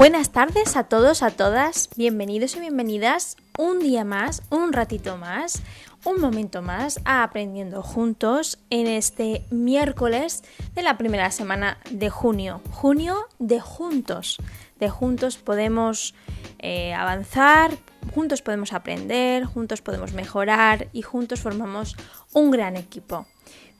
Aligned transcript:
Buenas 0.00 0.30
tardes 0.30 0.78
a 0.78 0.84
todos, 0.84 1.22
a 1.22 1.30
todas, 1.30 1.90
bienvenidos 1.94 2.56
y 2.56 2.60
bienvenidas 2.60 3.36
un 3.58 3.80
día 3.80 4.02
más, 4.02 4.42
un 4.48 4.72
ratito 4.72 5.18
más, 5.18 5.62
un 6.06 6.22
momento 6.22 6.62
más 6.62 7.00
a 7.04 7.22
Aprendiendo 7.22 7.82
Juntos 7.82 8.58
en 8.70 8.86
este 8.86 9.44
miércoles 9.50 10.42
de 10.74 10.80
la 10.80 10.96
primera 10.96 11.30
semana 11.30 11.76
de 11.90 12.08
junio. 12.08 12.62
Junio 12.70 13.28
de 13.38 13.60
juntos. 13.60 14.38
De 14.78 14.88
juntos 14.88 15.36
podemos 15.36 16.14
eh, 16.60 16.94
avanzar, 16.94 17.72
juntos 18.14 18.40
podemos 18.40 18.72
aprender, 18.72 19.44
juntos 19.44 19.82
podemos 19.82 20.14
mejorar 20.14 20.88
y 20.94 21.02
juntos 21.02 21.40
formamos 21.40 21.94
un 22.32 22.50
gran 22.50 22.78
equipo. 22.78 23.26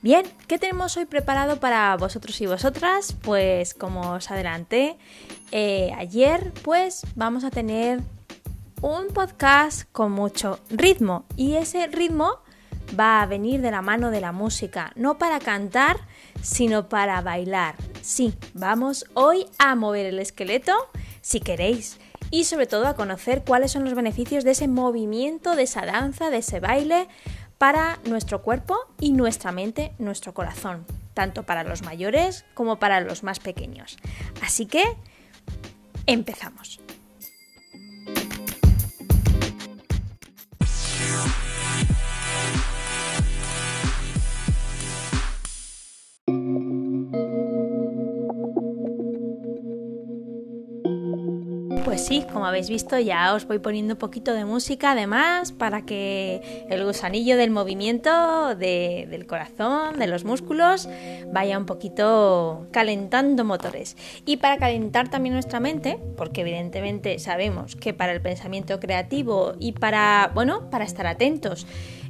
Bien, 0.03 0.25
¿qué 0.47 0.57
tenemos 0.57 0.97
hoy 0.97 1.05
preparado 1.05 1.59
para 1.59 1.95
vosotros 1.95 2.41
y 2.41 2.47
vosotras? 2.47 3.15
Pues 3.21 3.75
como 3.75 4.13
os 4.13 4.31
adelanté 4.31 4.97
eh, 5.51 5.91
ayer, 5.95 6.51
pues 6.63 7.03
vamos 7.13 7.43
a 7.43 7.51
tener 7.51 8.01
un 8.81 9.09
podcast 9.09 9.83
con 9.91 10.11
mucho 10.11 10.57
ritmo 10.71 11.25
y 11.35 11.53
ese 11.53 11.85
ritmo 11.85 12.39
va 12.99 13.21
a 13.21 13.27
venir 13.27 13.61
de 13.61 13.69
la 13.69 13.83
mano 13.83 14.09
de 14.09 14.21
la 14.21 14.31
música, 14.31 14.91
no 14.95 15.19
para 15.19 15.37
cantar, 15.37 15.97
sino 16.41 16.89
para 16.89 17.21
bailar. 17.21 17.75
Sí, 18.01 18.33
vamos 18.55 19.05
hoy 19.13 19.45
a 19.59 19.75
mover 19.75 20.07
el 20.07 20.17
esqueleto, 20.17 20.73
si 21.21 21.41
queréis, 21.41 21.99
y 22.31 22.45
sobre 22.45 22.65
todo 22.65 22.87
a 22.87 22.95
conocer 22.95 23.43
cuáles 23.45 23.71
son 23.71 23.83
los 23.83 23.93
beneficios 23.93 24.43
de 24.45 24.51
ese 24.51 24.67
movimiento, 24.67 25.55
de 25.55 25.63
esa 25.63 25.85
danza, 25.85 26.31
de 26.31 26.37
ese 26.37 26.59
baile 26.59 27.07
para 27.61 27.99
nuestro 28.05 28.41
cuerpo 28.41 28.75
y 28.99 29.11
nuestra 29.11 29.51
mente, 29.51 29.93
nuestro 29.99 30.33
corazón, 30.33 30.83
tanto 31.13 31.43
para 31.43 31.63
los 31.63 31.83
mayores 31.83 32.43
como 32.55 32.79
para 32.79 33.01
los 33.01 33.21
más 33.21 33.39
pequeños. 33.39 33.99
Así 34.41 34.65
que, 34.65 34.83
empezamos. 36.07 36.79
Como 52.31 52.45
habéis 52.45 52.69
visto 52.69 52.97
ya 52.99 53.33
os 53.33 53.45
voy 53.45 53.59
poniendo 53.59 53.93
un 53.95 53.99
poquito 53.99 54.33
de 54.33 54.45
música 54.45 54.91
además 54.91 55.51
para 55.51 55.85
que 55.85 56.65
el 56.69 56.83
gusanillo 56.83 57.37
del 57.37 57.51
movimiento 57.51 58.55
del 58.55 59.25
corazón, 59.27 59.99
de 59.99 60.07
los 60.07 60.25
músculos, 60.25 60.89
vaya 61.31 61.57
un 61.57 61.65
poquito 61.65 62.67
calentando 62.71 63.45
motores. 63.45 63.97
Y 64.25 64.37
para 64.37 64.57
calentar 64.57 65.09
también 65.09 65.33
nuestra 65.33 65.59
mente, 65.59 65.99
porque 66.17 66.41
evidentemente 66.41 67.19
sabemos 67.19 67.75
que 67.75 67.93
para 67.93 68.11
el 68.13 68.21
pensamiento 68.21 68.79
creativo 68.79 69.53
y 69.59 69.73
para, 69.73 70.31
bueno, 70.33 70.69
para 70.69 70.85
estar 70.85 71.07
atentos, 71.07 71.65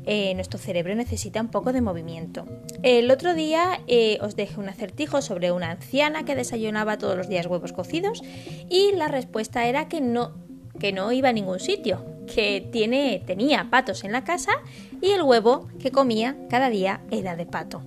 eh, 0.05 0.33
nuestro 0.35 0.59
cerebro 0.59 0.95
necesita 0.95 1.41
un 1.41 1.49
poco 1.49 1.73
de 1.73 1.81
movimiento. 1.81 2.45
El 2.83 3.11
otro 3.11 3.33
día 3.33 3.81
eh, 3.87 4.17
os 4.21 4.35
dejé 4.35 4.59
un 4.59 4.69
acertijo 4.69 5.21
sobre 5.21 5.51
una 5.51 5.71
anciana 5.71 6.25
que 6.25 6.35
desayunaba 6.35 6.97
todos 6.97 7.17
los 7.17 7.29
días 7.29 7.45
huevos 7.45 7.73
cocidos 7.73 8.21
y 8.69 8.91
la 8.93 9.07
respuesta 9.07 9.67
era 9.67 9.87
que 9.87 10.01
no, 10.01 10.33
que 10.79 10.91
no 10.91 11.11
iba 11.11 11.29
a 11.29 11.33
ningún 11.33 11.59
sitio, 11.59 12.03
que 12.33 12.67
tiene, 12.71 13.21
tenía 13.25 13.69
patos 13.69 14.03
en 14.03 14.11
la 14.11 14.23
casa 14.23 14.53
y 15.01 15.11
el 15.11 15.21
huevo 15.21 15.67
que 15.79 15.91
comía 15.91 16.35
cada 16.49 16.69
día 16.69 17.01
era 17.11 17.35
de 17.35 17.45
pato. 17.45 17.83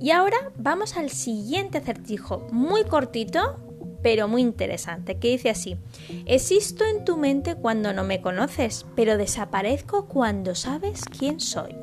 Y 0.00 0.10
ahora 0.10 0.36
vamos 0.58 0.96
al 0.96 1.08
siguiente 1.10 1.78
acertijo, 1.78 2.46
muy 2.50 2.84
cortito, 2.84 3.56
pero 4.04 4.28
muy 4.28 4.42
interesante, 4.42 5.16
que 5.16 5.28
dice 5.28 5.48
así, 5.48 5.78
existo 6.26 6.84
en 6.84 7.06
tu 7.06 7.16
mente 7.16 7.54
cuando 7.54 7.94
no 7.94 8.04
me 8.04 8.20
conoces, 8.20 8.84
pero 8.94 9.16
desaparezco 9.16 10.08
cuando 10.08 10.54
sabes 10.54 11.00
quién 11.06 11.40
soy. 11.40 11.74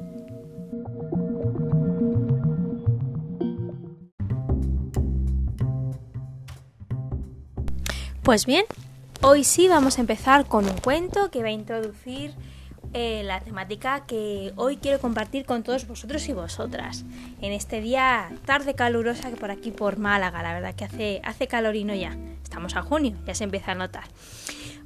Pues 8.22 8.46
bien, 8.46 8.66
hoy 9.22 9.44
sí 9.44 9.68
vamos 9.68 9.98
a 9.98 10.02
empezar 10.02 10.46
con 10.46 10.66
un 10.66 10.78
cuento 10.78 11.32
que 11.32 11.42
va 11.42 11.48
a 11.48 11.52
introducir 11.52 12.36
eh, 12.94 13.24
la 13.24 13.40
temática 13.40 14.06
que 14.06 14.52
hoy 14.58 14.78
quiero 14.78 15.00
compartir 15.00 15.46
con 15.46 15.64
todos 15.64 15.88
vosotros 15.88 16.28
y 16.28 16.34
vosotras. 16.34 17.06
En 17.42 17.54
este 17.54 17.80
día 17.80 18.30
tarde 18.46 18.74
calurosa 18.74 19.30
que 19.30 19.38
por 19.38 19.52
aquí 19.52 19.72
por 19.72 19.98
Málaga, 19.98 20.44
la 20.44 20.54
verdad 20.54 20.76
que 20.76 20.86
hace, 20.86 21.22
hace 21.24 21.48
calorino 21.48 21.96
ya. 21.96 22.18
Estamos 22.44 22.76
a 22.76 22.82
junio, 22.82 23.16
ya 23.26 23.34
se 23.34 23.46
empieza 23.46 23.72
a 23.72 23.76
notar. 23.76 24.04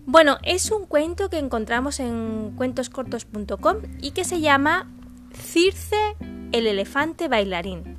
Bueno, 0.06 0.38
es 0.44 0.70
un 0.70 0.86
cuento 0.86 1.30
que 1.30 1.40
encontramos 1.40 2.00
en 2.00 2.54
cuentoscortos.com 2.56 3.78
y 4.02 4.12
que 4.12 4.24
se 4.24 4.40
llama 4.40 4.88
Circe, 5.34 6.16
el 6.52 6.68
elefante 6.68 7.28
bailarín. 7.28 7.98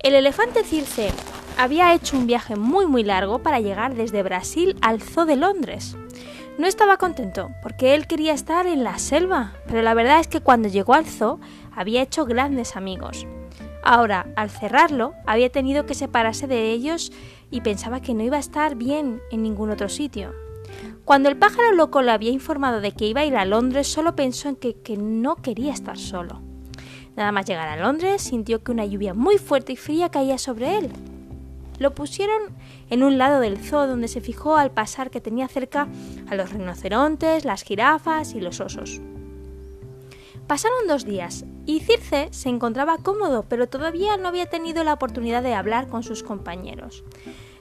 El 0.00 0.14
elefante 0.14 0.64
Circe 0.64 1.10
había 1.56 1.94
hecho 1.94 2.18
un 2.18 2.26
viaje 2.26 2.56
muy 2.56 2.86
muy 2.86 3.04
largo 3.04 3.38
para 3.38 3.60
llegar 3.60 3.94
desde 3.94 4.22
Brasil 4.22 4.76
al 4.82 5.00
Zoo 5.00 5.24
de 5.24 5.36
Londres. 5.36 5.96
No 6.58 6.66
estaba 6.66 6.98
contento 6.98 7.50
porque 7.62 7.94
él 7.94 8.06
quería 8.06 8.34
estar 8.34 8.66
en 8.66 8.84
la 8.84 8.98
selva, 8.98 9.54
pero 9.66 9.80
la 9.80 9.94
verdad 9.94 10.20
es 10.20 10.28
que 10.28 10.40
cuando 10.40 10.68
llegó 10.68 10.92
al 10.92 11.06
zoo 11.06 11.40
había 11.74 12.02
hecho 12.02 12.26
grandes 12.26 12.76
amigos. 12.76 13.26
Ahora, 13.82 14.26
al 14.36 14.50
cerrarlo, 14.50 15.14
había 15.26 15.50
tenido 15.50 15.86
que 15.86 15.94
separarse 15.94 16.46
de 16.46 16.70
ellos 16.70 17.10
y 17.50 17.62
pensaba 17.62 18.00
que 18.00 18.14
no 18.14 18.22
iba 18.22 18.36
a 18.36 18.40
estar 18.40 18.76
bien 18.76 19.20
en 19.30 19.42
ningún 19.42 19.70
otro 19.70 19.88
sitio. 19.88 20.32
Cuando 21.04 21.28
el 21.28 21.36
pájaro 21.36 21.72
loco 21.72 22.02
le 22.02 22.12
había 22.12 22.30
informado 22.30 22.80
de 22.80 22.92
que 22.92 23.06
iba 23.06 23.22
a 23.22 23.26
ir 23.26 23.36
a 23.36 23.44
Londres, 23.44 23.88
solo 23.88 24.14
pensó 24.14 24.48
en 24.48 24.56
que, 24.56 24.74
que 24.74 24.96
no 24.96 25.36
quería 25.36 25.72
estar 25.72 25.98
solo. 25.98 26.42
Nada 27.16 27.32
más 27.32 27.46
llegar 27.46 27.68
a 27.68 27.76
Londres, 27.76 28.22
sintió 28.22 28.62
que 28.62 28.72
una 28.72 28.84
lluvia 28.86 29.14
muy 29.14 29.38
fuerte 29.38 29.72
y 29.72 29.76
fría 29.76 30.10
caía 30.10 30.38
sobre 30.38 30.78
él. 30.78 30.92
Lo 31.82 31.96
pusieron 31.96 32.56
en 32.90 33.02
un 33.02 33.18
lado 33.18 33.40
del 33.40 33.58
zoo 33.58 33.88
donde 33.88 34.06
se 34.06 34.20
fijó 34.20 34.56
al 34.56 34.70
pasar 34.70 35.10
que 35.10 35.20
tenía 35.20 35.48
cerca 35.48 35.88
a 36.28 36.36
los 36.36 36.52
rinocerontes, 36.52 37.44
las 37.44 37.64
jirafas 37.64 38.34
y 38.34 38.40
los 38.40 38.60
osos. 38.60 39.00
Pasaron 40.46 40.86
dos 40.86 41.04
días 41.04 41.44
y 41.66 41.80
Circe 41.80 42.28
se 42.30 42.50
encontraba 42.50 42.98
cómodo, 42.98 43.46
pero 43.48 43.68
todavía 43.68 44.16
no 44.16 44.28
había 44.28 44.46
tenido 44.46 44.84
la 44.84 44.92
oportunidad 44.92 45.42
de 45.42 45.54
hablar 45.54 45.88
con 45.88 46.04
sus 46.04 46.22
compañeros. 46.22 47.02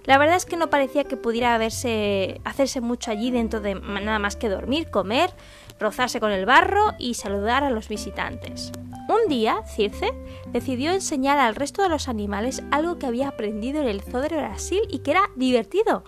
La 0.03 0.19
verdad 0.19 0.35
es 0.35 0.45
que 0.45 0.55
no 0.55 0.69
parecía 0.69 1.05
que 1.05 1.17
pudiera 1.17 1.55
hacerse 1.55 2.79
mucho 2.79 3.09
allí 3.09 3.31
dentro 3.31 3.59
de 3.59 3.73
nada 3.73 4.19
más 4.19 4.35
que 4.35 4.49
dormir, 4.49 4.91
comer, 4.91 5.31
rozarse 5.81 6.19
con 6.19 6.31
el 6.31 6.45
barro 6.45 6.93
y 6.97 7.15
saludar 7.15 7.63
a 7.63 7.69
los 7.69 7.89
visitantes. 7.89 8.71
Un 9.09 9.27
día, 9.27 9.63
Circe 9.65 10.13
decidió 10.53 10.91
enseñar 10.91 11.37
al 11.37 11.55
resto 11.55 11.81
de 11.81 11.89
los 11.89 12.07
animales 12.07 12.63
algo 12.71 12.97
que 12.97 13.07
había 13.07 13.27
aprendido 13.27 13.81
en 13.81 13.89
el 13.89 14.01
zoo 14.01 14.21
Brasil 14.21 14.81
y 14.89 14.99
que 14.99 15.11
era 15.11 15.23
divertido, 15.35 16.05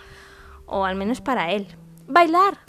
o 0.66 0.86
al 0.86 0.96
menos 0.96 1.20
para 1.20 1.52
él. 1.52 1.68
Bailar. 2.08 2.60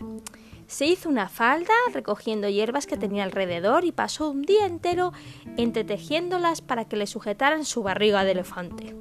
Se 0.67 0.87
hizo 0.87 1.09
una 1.09 1.29
falda 1.29 1.75
recogiendo 1.93 2.49
hierbas 2.49 2.87
que 2.87 2.97
tenía 2.97 3.23
alrededor 3.23 3.85
y 3.85 3.93
pasó 3.93 4.31
un 4.31 4.43
día 4.43 4.67
entero 4.67 5.13
entretejiéndolas 5.57 6.63
para 6.63 6.87
que 6.87 6.97
le 6.97 7.07
sujetaran 7.07 7.65
su 7.65 7.83
barriga 7.83 8.25
de 8.25 8.33
elefante. 8.33 8.97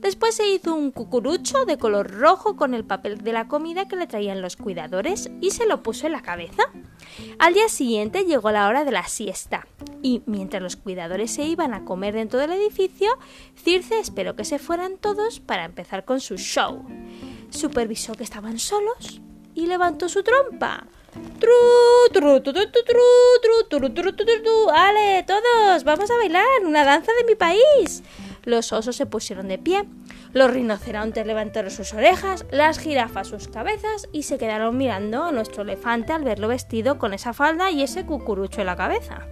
Después 0.00 0.34
se 0.34 0.48
hizo 0.48 0.74
un 0.74 0.92
cucurucho 0.92 1.66
de 1.66 1.76
color 1.76 2.10
rojo 2.10 2.56
con 2.56 2.72
el 2.72 2.84
papel 2.84 3.18
de 3.18 3.32
la 3.32 3.48
comida 3.48 3.86
que 3.86 3.96
le 3.96 4.06
traían 4.06 4.40
los 4.40 4.56
cuidadores 4.56 5.30
y 5.42 5.50
se 5.50 5.66
lo 5.66 5.82
puso 5.82 6.06
en 6.06 6.12
la 6.12 6.22
cabeza. 6.22 6.62
Al 7.38 7.52
día 7.52 7.68
siguiente 7.68 8.24
llegó 8.24 8.50
la 8.50 8.66
hora 8.66 8.84
de 8.84 8.92
la 8.92 9.06
siesta 9.08 9.66
y 10.02 10.22
mientras 10.24 10.62
los 10.62 10.76
cuidadores 10.76 11.30
se 11.30 11.44
iban 11.44 11.74
a 11.74 11.84
comer 11.84 12.14
dentro 12.14 12.38
del 12.38 12.52
edificio, 12.52 13.10
Circe 13.56 13.98
esperó 13.98 14.36
que 14.36 14.46
se 14.46 14.58
fueran 14.58 14.96
todos 14.96 15.38
para 15.38 15.66
empezar 15.66 16.06
con 16.06 16.20
su 16.20 16.38
show. 16.38 16.82
Supervisó 17.50 18.14
que 18.14 18.24
estaban 18.24 18.58
solos 18.58 19.20
y 19.54 19.66
levantó 19.66 20.08
su 20.08 20.22
trompa. 20.22 20.86
¡Ale, 24.72 25.24
todos! 25.24 25.84
¡Vamos 25.84 26.10
a 26.10 26.16
bailar! 26.16 26.44
¡Una 26.64 26.84
danza 26.84 27.12
de 27.18 27.24
mi 27.24 27.34
país! 27.34 28.02
Los 28.44 28.72
osos 28.72 28.96
se 28.96 29.06
pusieron 29.06 29.48
de 29.48 29.58
pie, 29.58 29.84
los 30.32 30.50
rinocerontes 30.50 31.26
levantaron 31.26 31.70
sus 31.70 31.92
orejas, 31.94 32.46
las 32.50 32.78
jirafas 32.78 33.28
sus 33.28 33.48
cabezas 33.48 34.08
y 34.12 34.22
se 34.24 34.38
quedaron 34.38 34.76
mirando 34.76 35.24
a 35.24 35.32
nuestro 35.32 35.62
elefante 35.62 36.12
al 36.12 36.24
verlo 36.24 36.48
vestido 36.48 36.98
con 36.98 37.14
esa 37.14 37.32
falda 37.32 37.70
y 37.70 37.82
ese 37.82 38.06
cucurucho 38.06 38.60
en 38.60 38.66
la 38.66 38.76
cabeza. 38.76 39.26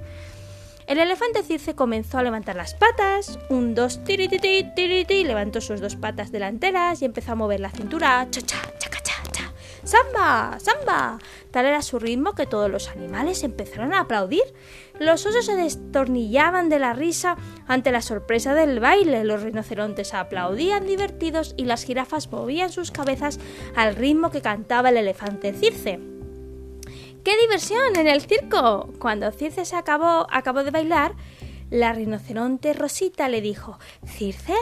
El 0.86 0.98
elefante 0.98 1.42
Circe 1.42 1.74
comenzó 1.74 2.18
a 2.18 2.22
levantar 2.22 2.56
las 2.56 2.74
patas, 2.74 3.38
un 3.50 3.74
dos 3.74 4.02
tirititi 4.04 4.64
tirititi, 4.74 5.22
levantó 5.22 5.60
sus 5.60 5.82
dos 5.82 5.96
patas 5.96 6.32
delanteras 6.32 7.02
y 7.02 7.04
empezó 7.04 7.32
a 7.32 7.34
mover 7.34 7.60
la 7.60 7.70
cintura, 7.70 8.26
cha 8.30 8.40
¡Samba! 9.88 10.58
¡Samba! 10.60 11.18
Tal 11.50 11.64
era 11.64 11.80
su 11.80 11.98
ritmo 11.98 12.34
que 12.34 12.44
todos 12.44 12.70
los 12.70 12.88
animales 12.88 13.42
empezaron 13.42 13.94
a 13.94 14.00
aplaudir. 14.00 14.42
Los 15.00 15.24
osos 15.24 15.46
se 15.46 15.56
destornillaban 15.56 16.68
de 16.68 16.78
la 16.78 16.92
risa 16.92 17.38
ante 17.66 17.90
la 17.90 18.02
sorpresa 18.02 18.52
del 18.52 18.80
baile, 18.80 19.24
los 19.24 19.42
rinocerontes 19.42 20.12
aplaudían 20.12 20.86
divertidos 20.86 21.54
y 21.56 21.64
las 21.64 21.84
jirafas 21.84 22.30
movían 22.30 22.70
sus 22.70 22.90
cabezas 22.90 23.40
al 23.76 23.96
ritmo 23.96 24.30
que 24.30 24.42
cantaba 24.42 24.90
el 24.90 24.98
elefante 24.98 25.54
Circe. 25.54 25.98
¡Qué 27.24 27.38
diversión 27.40 27.96
en 27.96 28.08
el 28.08 28.20
circo! 28.20 28.90
Cuando 28.98 29.32
Circe 29.32 29.64
se 29.64 29.76
acabó, 29.76 30.26
acabó 30.30 30.64
de 30.64 30.70
bailar, 30.70 31.14
la 31.70 31.94
rinoceronte 31.94 32.74
Rosita 32.74 33.26
le 33.30 33.40
dijo 33.40 33.78
Circe, 34.04 34.52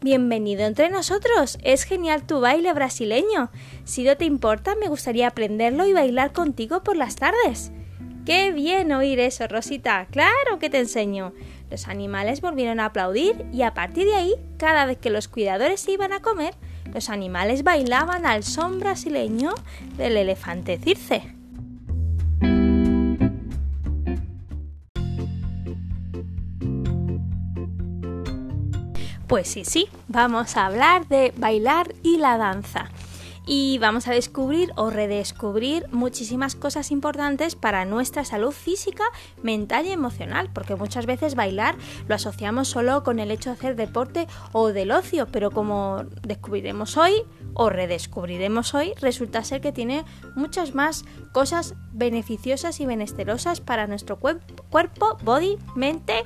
bienvenido 0.00 0.64
entre 0.64 0.90
nosotros. 0.90 1.58
Es 1.62 1.84
genial 1.84 2.26
tu 2.26 2.40
baile 2.40 2.72
brasileño. 2.72 3.50
Si 3.84 4.04
no 4.04 4.16
te 4.16 4.24
importa, 4.24 4.74
me 4.74 4.88
gustaría 4.88 5.28
aprenderlo 5.28 5.86
y 5.86 5.92
bailar 5.92 6.32
contigo 6.32 6.82
por 6.82 6.96
las 6.96 7.16
tardes. 7.16 7.72
¡Qué 8.24 8.52
bien 8.52 8.92
oír 8.92 9.20
eso, 9.20 9.46
Rosita! 9.48 10.06
¡Claro 10.10 10.58
que 10.58 10.70
te 10.70 10.78
enseño! 10.78 11.32
Los 11.70 11.88
animales 11.88 12.40
volvieron 12.40 12.80
a 12.80 12.86
aplaudir 12.86 13.46
y 13.52 13.62
a 13.62 13.74
partir 13.74 14.06
de 14.06 14.14
ahí, 14.14 14.34
cada 14.58 14.86
vez 14.86 14.98
que 14.98 15.10
los 15.10 15.28
cuidadores 15.28 15.80
se 15.80 15.92
iban 15.92 16.12
a 16.12 16.20
comer, 16.20 16.54
los 16.92 17.08
animales 17.08 17.62
bailaban 17.62 18.26
al 18.26 18.42
son 18.42 18.80
brasileño 18.80 19.54
del 19.96 20.16
elefante 20.16 20.78
Circe. 20.78 21.37
Pues 29.28 29.46
sí, 29.48 29.66
sí, 29.66 29.88
vamos 30.08 30.56
a 30.56 30.64
hablar 30.64 31.06
de 31.06 31.34
bailar 31.36 31.94
y 32.02 32.16
la 32.16 32.38
danza. 32.38 32.88
Y 33.44 33.76
vamos 33.78 34.08
a 34.08 34.12
descubrir 34.12 34.72
o 34.74 34.88
redescubrir 34.88 35.86
muchísimas 35.90 36.54
cosas 36.54 36.90
importantes 36.90 37.54
para 37.54 37.84
nuestra 37.84 38.24
salud 38.24 38.52
física, 38.52 39.04
mental 39.42 39.84
y 39.84 39.90
emocional, 39.90 40.48
porque 40.54 40.76
muchas 40.76 41.04
veces 41.04 41.34
bailar 41.34 41.76
lo 42.08 42.14
asociamos 42.14 42.68
solo 42.68 43.02
con 43.04 43.18
el 43.18 43.30
hecho 43.30 43.50
de 43.50 43.56
hacer 43.56 43.76
deporte 43.76 44.26
o 44.52 44.68
del 44.68 44.92
ocio, 44.92 45.28
pero 45.30 45.50
como 45.50 46.04
descubriremos 46.22 46.96
hoy 46.96 47.12
o 47.52 47.68
redescubriremos 47.68 48.74
hoy, 48.74 48.94
resulta 48.98 49.44
ser 49.44 49.60
que 49.60 49.72
tiene 49.72 50.06
muchas 50.36 50.74
más 50.74 51.04
cosas 51.32 51.74
beneficiosas 51.92 52.80
y 52.80 52.86
benesterosas 52.86 53.60
para 53.60 53.86
nuestro 53.86 54.18
cuerpo, 54.18 55.18
body, 55.22 55.58
mente 55.74 56.24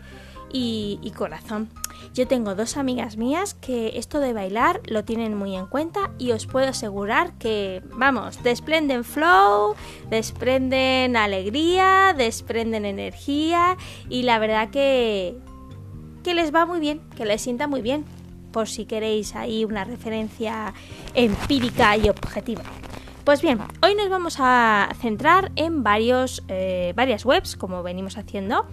y, 0.53 1.13
corazón. 1.17 1.69
Yo 2.15 2.27
tengo 2.27 2.55
dos 2.55 2.77
amigas 2.77 3.17
mías 3.17 3.55
que 3.55 3.99
esto 3.99 4.21
de 4.21 4.33
bailar 4.33 4.81
lo 4.87 5.05
tienen 5.05 5.35
muy 5.37 5.57
en 5.57 5.67
cuenta 5.67 6.11
y 6.19 6.33
os 6.33 6.47
puedo 6.47 6.69
asegurar 6.69 7.33
que, 7.39 7.83
vamos, 7.95 8.43
desprenden 8.43 9.05
flow, 9.05 9.75
desprenden 10.11 11.17
alegría, 11.17 12.15
desprenden 12.17 12.85
energía 12.85 13.77
y 14.09 14.23
la 14.23 14.39
verdad 14.39 14.71
que, 14.71 15.37
que 16.23 16.35
les 16.35 16.55
va 16.55 16.67
muy 16.67 16.81
bien, 16.81 17.01
que 17.17 17.25
les 17.25 17.41
sienta 17.41 17.67
muy 17.67 17.81
bien, 17.81 18.05
por 18.53 18.69
si 18.69 18.85
queréis 18.85 19.35
ahí 19.35 19.65
una 19.65 19.85
referencia 19.85 20.75
empírica 21.15 21.97
y 21.97 22.09
objetiva. 22.09 22.65
Pues 23.25 23.41
bien, 23.41 23.61
hoy 23.83 23.95
nos 23.95 24.09
vamos 24.09 24.37
a 24.41 24.89
centrar 25.01 25.53
en 25.55 25.85
varios, 25.85 26.43
eh, 26.49 26.93
varias 26.97 27.25
webs, 27.25 27.55
como 27.55 27.85
venimos 27.85 28.19
haciendo, 28.19 28.67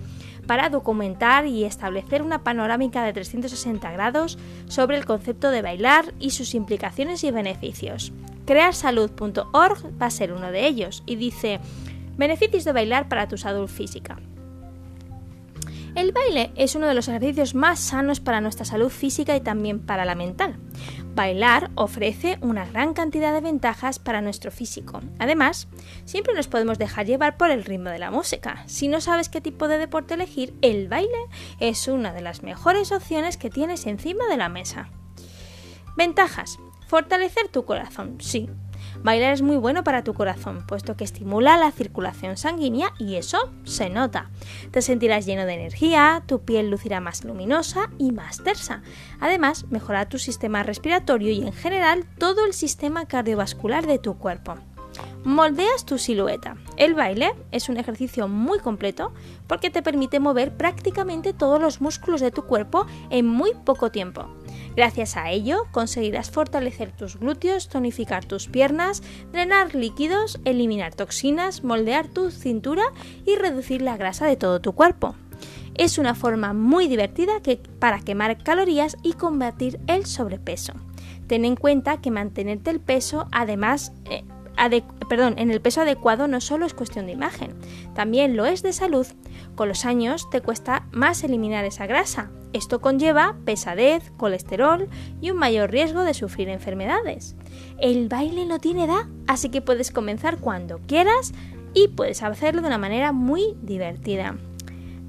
para 0.50 0.72
documentar 0.72 1.46
y 1.46 1.64
establecer 1.64 2.24
una 2.24 2.44
panorámica 2.44 3.04
de 3.04 3.14
360 3.14 3.92
grados 3.92 4.40
sobre 4.68 4.98
el 4.98 5.06
concepto 5.06 5.52
de 5.52 5.62
bailar 5.62 6.12
y 6.20 6.32
sus 6.32 6.56
implicaciones 6.56 7.24
y 7.24 7.30
beneficios. 7.30 8.12
Crearsalud.org 8.48 10.02
va 10.02 10.08
a 10.08 10.10
ser 10.10 10.34
uno 10.34 10.52
de 10.52 10.66
ellos 10.66 11.04
y 11.06 11.18
dice 11.18 11.60
beneficios 12.18 12.64
de 12.64 12.72
bailar 12.72 13.08
para 13.08 13.28
tu 13.28 13.38
salud 13.38 13.68
física. 13.68 14.18
El 15.94 16.14
baile 16.14 16.50
es 16.56 16.74
uno 16.74 16.88
de 16.88 16.96
los 16.96 17.08
ejercicios 17.08 17.54
más 17.54 17.80
sanos 17.80 18.20
para 18.20 18.42
nuestra 18.42 18.66
salud 18.66 18.90
física 18.90 19.36
y 19.36 19.42
también 19.42 19.80
para 19.80 20.04
la 20.04 20.16
mental. 20.16 20.56
Bailar 21.20 21.70
ofrece 21.76 22.38
una 22.40 22.64
gran 22.64 22.94
cantidad 22.94 23.34
de 23.34 23.42
ventajas 23.42 24.00
para 24.00 24.22
nuestro 24.22 24.52
físico. 24.52 25.02
Además, 25.20 25.68
siempre 26.06 26.34
nos 26.34 26.48
podemos 26.48 26.80
dejar 26.80 27.08
llevar 27.08 27.36
por 27.36 27.52
el 27.52 27.66
ritmo 27.66 27.90
de 27.90 28.00
la 28.00 28.10
música. 28.10 28.64
Si 28.68 28.88
no 28.88 29.02
sabes 29.02 29.28
qué 29.28 29.42
tipo 29.42 29.68
de 29.68 29.80
deporte 29.80 30.14
elegir, 30.14 30.54
el 30.62 30.88
baile 30.88 31.20
es 31.60 31.90
una 31.90 32.14
de 32.14 32.22
las 32.22 32.42
mejores 32.42 32.94
opciones 32.94 33.36
que 33.36 33.50
tienes 33.50 33.86
encima 33.86 34.28
de 34.28 34.38
la 34.38 34.48
mesa. 34.48 34.92
Ventajas. 35.98 36.58
Fortalecer 36.88 37.50
tu 37.50 37.66
corazón. 37.66 38.16
Sí, 38.22 38.50
Bailar 39.02 39.34
es 39.34 39.42
muy 39.42 39.56
bueno 39.56 39.84
para 39.84 40.04
tu 40.04 40.14
corazón, 40.14 40.66
puesto 40.68 40.98
que 40.98 41.06
estimula 41.06 41.58
la 41.58 41.72
circulación 41.72 42.36
sanguínea 42.36 42.94
y 43.00 43.16
eso 43.16 43.38
se 43.64 43.90
nota. 43.90 44.30
Te 44.72 44.82
sentirás 44.82 45.26
lleno 45.26 45.46
de 45.46 45.54
energía, 45.54 46.24
tu 46.26 46.42
piel 46.42 46.70
lucirá 46.70 47.00
más 47.00 47.24
luminosa 47.24 47.90
y 47.98 48.12
más 48.12 48.44
tersa. 48.44 48.82
Además, 49.22 49.66
mejorará 49.70 50.10
tu 50.10 50.20
sistema 50.20 50.64
respiratorio 50.64 51.32
y 51.32 51.42
en 51.44 51.54
general 51.54 52.06
todo 52.18 52.46
el 52.46 52.54
sistema 52.54 53.06
cardiovascular 53.06 53.88
de 53.88 54.00
tu 54.00 54.18
cuerpo. 54.18 54.56
Moldeas 55.24 55.86
tu 55.86 55.98
silueta. 55.98 56.56
El 56.78 56.94
baile 56.94 57.34
es 57.52 57.70
un 57.70 57.78
ejercicio 57.78 58.28
muy 58.28 58.60
completo 58.60 59.14
porque 59.48 59.70
te 59.70 59.82
permite 59.82 60.20
mover 60.20 60.56
prácticamente 60.56 61.34
todos 61.34 61.62
los 61.62 61.82
músculos 61.82 62.22
de 62.22 62.32
tu 62.32 62.44
cuerpo 62.44 62.86
en 63.10 63.28
muy 63.28 63.52
poco 63.66 63.92
tiempo. 63.92 64.28
Gracias 64.80 65.18
a 65.18 65.30
ello 65.30 65.66
conseguirás 65.72 66.32
fortalecer 66.32 66.94
tus 66.94 67.18
glúteos, 67.18 67.68
tonificar 67.68 68.24
tus 68.24 68.48
piernas, 68.48 69.04
drenar 69.34 69.76
líquidos, 69.76 70.40
eliminar 70.46 70.96
toxinas, 70.96 71.66
moldear 71.66 72.08
tu 72.08 72.32
cintura 72.32 72.84
y 73.26 73.36
reducir 73.36 73.82
la 73.82 73.98
grasa 73.98 74.26
de 74.26 74.38
todo 74.38 74.62
tu 74.62 74.72
cuerpo. 74.72 75.16
Es 75.76 75.98
una 75.98 76.16
forma 76.16 76.54
muy 76.54 76.88
divertida 76.88 77.42
que, 77.42 77.58
para 77.58 78.00
quemar 78.00 78.42
calorías 78.42 78.96
y 79.04 79.12
combatir 79.12 79.82
el 79.88 80.06
sobrepeso. 80.06 80.72
Ten 81.28 81.44
en 81.44 81.58
cuenta 81.58 82.00
que 82.00 82.10
mantenerte 82.10 82.72
el 82.72 82.80
peso, 82.80 83.28
además, 83.34 83.92
eh, 84.10 84.24
perdón, 85.08 85.36
en 85.38 85.52
el 85.52 85.62
peso 85.62 85.82
adecuado 85.82 86.28
no 86.28 86.42
solo 86.42 86.66
es 86.66 86.74
cuestión 86.74 87.06
de 87.06 87.14
imagen, 87.14 87.56
también 87.96 88.36
lo 88.36 88.46
es 88.46 88.62
de 88.62 88.74
salud. 88.74 89.08
Con 89.56 89.68
los 89.68 89.86
años 89.86 90.30
te 90.30 90.42
cuesta 90.42 90.88
más 90.92 91.24
eliminar 91.24 91.66
esa 91.66 91.86
grasa. 91.88 92.30
Esto 92.52 92.82
conlleva 92.82 93.36
pesadez, 93.46 94.12
colesterol 94.18 94.88
y 95.22 95.30
un 95.32 95.38
mayor 95.38 95.72
riesgo 95.72 96.04
de 96.04 96.14
sufrir 96.14 96.50
enfermedades. 96.50 97.36
El 97.80 98.10
baile 98.10 98.46
no 98.46 98.60
tiene 98.60 98.86
edad, 98.86 99.06
así 99.28 99.50
que 99.50 99.62
puedes 99.62 99.92
comenzar 99.92 100.38
cuando 100.38 100.80
quieras 100.88 101.34
y 101.74 101.90
puedes 101.90 102.24
hacerlo 102.24 102.62
de 102.62 102.68
una 102.68 102.78
manera 102.78 103.12
muy 103.12 103.56
divertida. 103.62 104.36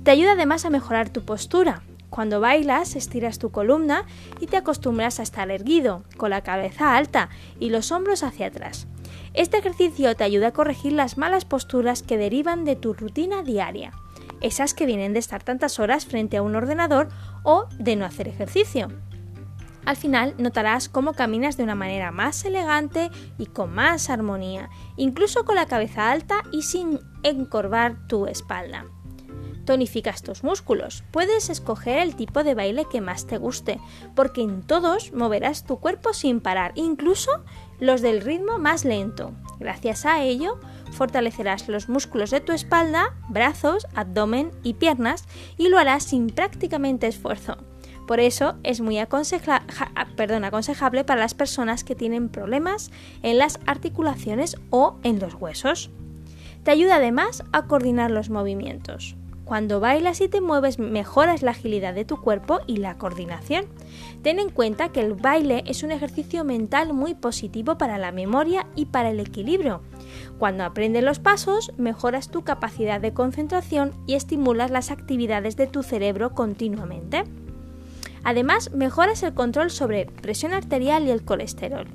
Te 0.03 0.11
ayuda 0.11 0.33
además 0.33 0.65
a 0.65 0.71
mejorar 0.71 1.11
tu 1.11 1.23
postura. 1.23 1.83
Cuando 2.11 2.41
bailas, 2.41 2.97
estiras 2.97 3.39
tu 3.39 3.51
columna 3.51 4.05
y 4.41 4.47
te 4.47 4.57
acostumbras 4.57 5.21
a 5.21 5.23
estar 5.23 5.51
erguido, 5.51 6.03
con 6.17 6.31
la 6.31 6.43
cabeza 6.43 6.97
alta 6.97 7.31
y 7.59 7.71
los 7.71 7.93
hombros 7.93 8.23
hacia 8.23 8.47
atrás. 8.47 8.87
Este 9.33 9.59
ejercicio 9.59 10.15
te 10.17 10.25
ayuda 10.25 10.49
a 10.49 10.53
corregir 10.53 10.93
las 10.93 11.17
malas 11.17 11.45
posturas 11.45 12.03
que 12.03 12.19
derivan 12.19 12.65
de 12.65 12.75
tu 12.75 12.95
rutina 12.95 13.43
diaria, 13.43 13.93
esas 14.41 14.75
que 14.75 14.87
vienen 14.87 15.13
de 15.13 15.21
estar 15.21 15.43
tantas 15.43 15.79
horas 15.79 16.05
frente 16.05 16.37
a 16.37 16.43
un 16.43 16.57
ordenador 16.57 17.09
o 17.45 17.67
de 17.79 17.95
no 17.95 18.05
hacer 18.05 18.27
ejercicio. 18.27 18.89
Al 19.85 19.97
final 19.97 20.35
notarás 20.37 20.89
cómo 20.89 21.15
caminas 21.15 21.57
de 21.57 21.63
una 21.63 21.75
manera 21.75 22.11
más 22.11 22.45
elegante 22.45 23.11
y 23.39 23.47
con 23.47 23.73
más 23.73 24.11
armonía, 24.11 24.69
incluso 24.97 25.45
con 25.45 25.55
la 25.55 25.67
cabeza 25.67 26.11
alta 26.11 26.43
y 26.53 26.63
sin 26.63 26.99
encorvar 27.23 28.07
tu 28.09 28.27
espalda. 28.27 28.87
Tonificas 29.65 30.23
tus 30.23 30.43
músculos. 30.43 31.05
Puedes 31.13 31.49
escoger 31.49 31.99
el 31.99 32.17
tipo 32.17 32.43
de 32.43 32.55
baile 32.55 32.87
que 32.91 33.01
más 33.01 33.27
te 33.27 33.39
guste, 33.39 33.79
porque 34.17 34.43
en 34.43 34.63
todos 34.63 35.13
moverás 35.13 35.65
tu 35.65 35.79
cuerpo 35.79 36.13
sin 36.13 36.41
parar, 36.41 36.73
incluso 36.75 37.31
los 37.81 38.03
del 38.03 38.21
ritmo 38.21 38.59
más 38.59 38.85
lento. 38.85 39.33
Gracias 39.59 40.07
a 40.07 40.23
ello, 40.23 40.59
fortalecerás 40.93 41.69
los 41.69 41.89
músculos 41.89 42.31
de 42.31 42.41
tu 42.41 42.53
espalda, 42.53 43.15
brazos, 43.29 43.87
abdomen 43.95 44.51
y 44.63 44.75
piernas 44.75 45.25
y 45.59 45.69
lo 45.69 45.79
harás 45.79 46.05
sin 46.05 46.29
prácticamente 46.29 47.07
esfuerzo. 47.07 47.57
Por 48.07 48.21
eso 48.21 48.57
es 48.65 48.81
muy 48.81 48.99
aconsejable 48.99 51.05
para 51.05 51.21
las 51.21 51.35
personas 51.35 51.85
que 51.85 51.95
tienen 51.95 52.29
problemas 52.29 52.91
en 53.23 53.39
las 53.39 53.61
articulaciones 53.67 54.57
o 54.71 54.97
en 55.03 55.21
los 55.21 55.35
huesos. 55.35 55.91
Te 56.65 56.73
ayuda 56.73 56.97
además 56.97 57.45
a 57.53 57.67
coordinar 57.67 58.11
los 58.11 58.29
movimientos. 58.29 59.17
Cuando 59.51 59.81
bailas 59.81 60.21
y 60.21 60.29
te 60.29 60.41
mueves 60.41 60.79
mejoras 60.79 61.43
la 61.43 61.51
agilidad 61.51 61.93
de 61.93 62.05
tu 62.05 62.21
cuerpo 62.21 62.61
y 62.69 62.77
la 62.77 62.99
coordinación. 62.99 63.65
Ten 64.23 64.39
en 64.39 64.49
cuenta 64.49 64.91
que 64.91 65.01
el 65.01 65.15
baile 65.15 65.65
es 65.67 65.83
un 65.83 65.91
ejercicio 65.91 66.45
mental 66.45 66.93
muy 66.93 67.15
positivo 67.15 67.77
para 67.77 67.99
la 67.99 68.13
memoria 68.13 68.69
y 68.77 68.85
para 68.85 69.11
el 69.11 69.19
equilibrio. 69.19 69.83
Cuando 70.39 70.63
aprendes 70.63 71.03
los 71.03 71.19
pasos, 71.19 71.73
mejoras 71.79 72.29
tu 72.29 72.45
capacidad 72.45 73.01
de 73.01 73.13
concentración 73.13 73.91
y 74.07 74.15
estimulas 74.15 74.71
las 74.71 74.93
actividades 74.93 75.57
de 75.57 75.67
tu 75.67 75.83
cerebro 75.83 76.31
continuamente. 76.31 77.25
Además, 78.23 78.71
mejoras 78.71 79.25
el 79.25 79.35
control 79.35 79.73
sobre 79.73 80.07
presión 80.07 80.53
arterial 80.53 81.09
y 81.09 81.11
el 81.11 81.25
colesterol. 81.25 81.89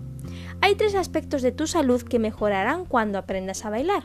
Hay 0.59 0.75
tres 0.75 0.93
aspectos 0.93 1.41
de 1.41 1.53
tu 1.53 1.67
salud 1.67 2.01
que 2.01 2.19
mejorarán 2.19 2.83
cuando 2.83 3.17
aprendas 3.17 3.63
a 3.63 3.69
bailar. 3.69 4.03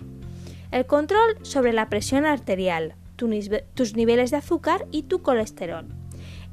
El 0.70 0.86
control 0.86 1.36
sobre 1.42 1.72
la 1.72 1.88
presión 1.88 2.26
arterial, 2.26 2.94
tus 3.74 3.96
niveles 3.96 4.30
de 4.30 4.36
azúcar 4.36 4.86
y 4.90 5.04
tu 5.04 5.22
colesterol. 5.22 5.86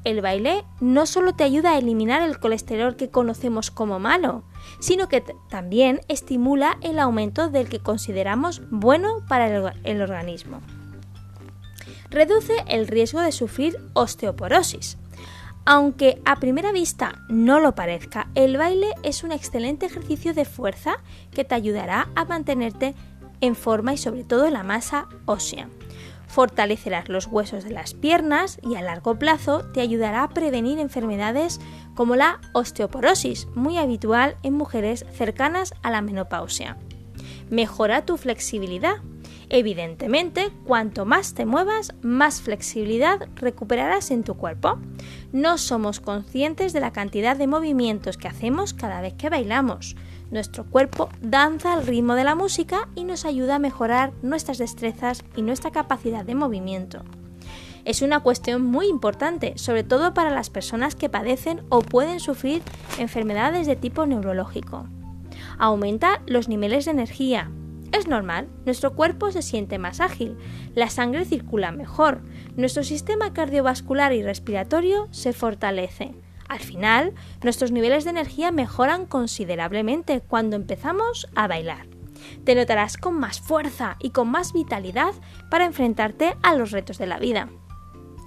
El 0.04 0.22
baile 0.22 0.64
no 0.80 1.06
solo 1.06 1.36
te 1.36 1.44
ayuda 1.44 1.72
a 1.72 1.78
eliminar 1.78 2.22
el 2.22 2.40
colesterol 2.40 2.96
que 2.96 3.10
conocemos 3.10 3.72
como 3.72 4.00
malo, 4.00 4.44
sino 4.80 5.10
que 5.10 5.24
también 5.50 6.00
estimula 6.08 6.78
el 6.82 7.00
aumento 7.00 7.50
del 7.50 7.68
que 7.68 7.80
consideramos 7.80 8.62
bueno 8.70 9.26
para 9.28 9.74
el 9.84 10.02
organismo. 10.02 10.62
Reduce 12.10 12.54
el 12.68 12.88
riesgo 12.88 13.20
de 13.20 13.34
sufrir 13.34 13.78
osteoporosis. 13.94 14.98
Aunque 15.66 16.22
a 16.24 16.38
primera 16.38 16.72
vista 16.72 17.22
no 17.28 17.60
lo 17.60 17.76
parezca, 17.76 18.30
el 18.36 18.56
baile 18.56 18.88
es 19.04 19.24
un 19.24 19.34
excelente 19.34 19.88
ejercicio 19.88 20.34
de 20.34 20.46
fuerza 20.46 21.00
que 21.32 21.44
te 21.44 21.56
ayudará 21.56 22.08
a 22.16 22.24
mantenerte 22.24 22.96
en 23.42 23.56
forma 23.56 23.94
y 23.94 23.98
sobre 23.98 24.24
todo 24.24 24.50
la 24.50 24.64
masa 24.64 25.10
ósea. 25.26 25.68
Fortalecerás 26.28 27.10
los 27.10 27.28
huesos 27.28 27.64
de 27.64 27.72
las 27.72 27.94
piernas 27.94 28.60
y 28.62 28.76
a 28.76 28.82
largo 28.82 29.18
plazo 29.18 29.66
te 29.74 29.82
ayudará 29.82 30.24
a 30.24 30.30
prevenir 30.30 30.78
enfermedades 30.78 31.60
como 31.96 32.16
la 32.16 32.40
osteoporosis, 32.54 33.48
muy 33.56 33.78
habitual 33.78 34.38
en 34.44 34.54
mujeres 34.54 35.06
cercanas 35.14 35.74
a 35.82 35.90
la 35.90 36.02
menopausia. 36.02 36.78
Mejora 37.50 38.06
tu 38.06 38.18
flexibilidad. 38.18 38.98
Evidentemente, 39.50 40.52
cuanto 40.66 41.06
más 41.06 41.34
te 41.34 41.46
muevas, 41.46 41.96
más 42.02 42.42
flexibilidad 42.42 43.30
recuperarás 43.36 44.12
en 44.12 44.24
tu 44.24 44.36
cuerpo. 44.36 44.78
No 45.32 45.58
somos 45.58 46.02
conscientes 46.02 46.74
de 46.74 46.82
la 46.82 46.92
cantidad 46.92 47.38
de 47.38 47.48
movimientos 47.48 48.18
que 48.18 48.28
hacemos 48.28 48.74
cada 48.74 49.00
vez 49.00 49.14
que 49.14 49.30
bailamos. 49.30 49.96
Nuestro 50.30 50.66
cuerpo 50.66 51.10
danza 51.22 51.72
al 51.72 51.88
ritmo 51.88 52.16
de 52.16 52.26
la 52.26 52.36
música 52.36 52.90
y 52.96 53.06
nos 53.06 53.24
ayuda 53.24 53.56
a 53.56 53.60
mejorar 53.60 54.12
nuestras 54.22 54.58
destrezas 54.58 55.24
y 55.38 55.42
nuestra 55.42 55.72
capacidad 55.72 56.26
de 56.26 56.36
movimiento. 56.36 57.04
Es 57.86 58.02
una 58.02 58.20
cuestión 58.20 58.62
muy 58.62 58.88
importante, 58.88 59.54
sobre 59.56 59.86
todo 59.86 60.14
para 60.14 60.30
las 60.30 60.50
personas 60.50 60.96
que 60.96 61.08
padecen 61.08 61.62
o 61.70 61.82
pueden 61.82 62.20
sufrir 62.20 62.62
enfermedades 63.00 63.68
de 63.68 63.78
tipo 63.78 64.06
neurológico. 64.06 64.86
Aumenta 65.58 66.22
los 66.26 66.50
niveles 66.50 66.84
de 66.84 66.92
energía. 66.92 67.50
Es 67.94 68.10
normal, 68.10 68.50
nuestro 68.66 68.94
cuerpo 68.94 69.32
se 69.32 69.42
siente 69.42 69.80
más 69.80 70.02
ágil, 70.02 70.38
la 70.76 70.90
sangre 70.90 71.24
circula 71.24 71.72
mejor, 71.72 72.20
nuestro 72.58 72.84
sistema 72.84 73.32
cardiovascular 73.32 74.12
y 74.12 74.24
respiratorio 74.24 75.08
se 75.12 75.32
fortalece 75.32 76.14
al 76.50 76.60
final, 76.60 77.13
nuestros 77.44 77.72
niveles 77.72 78.04
de 78.04 78.12
energía 78.12 78.51
mejoran 78.51 79.06
considerablemente 79.06 80.22
cuando 80.22 80.56
empezamos 80.56 81.27
a 81.36 81.48
bailar. 81.48 81.88
Te 82.44 82.56
notarás 82.56 82.98
con 82.98 83.20
más 83.20 83.39
fuerza 83.39 83.98
y 84.00 84.12
con 84.12 84.30
más 84.30 84.54
vitalidad 84.54 85.13
para 85.50 85.66
enfrentarte 85.66 86.36
a 86.44 86.56
los 86.56 86.72
retos 86.72 86.98
de 86.98 87.08
la 87.08 87.20
vida. 87.20 87.50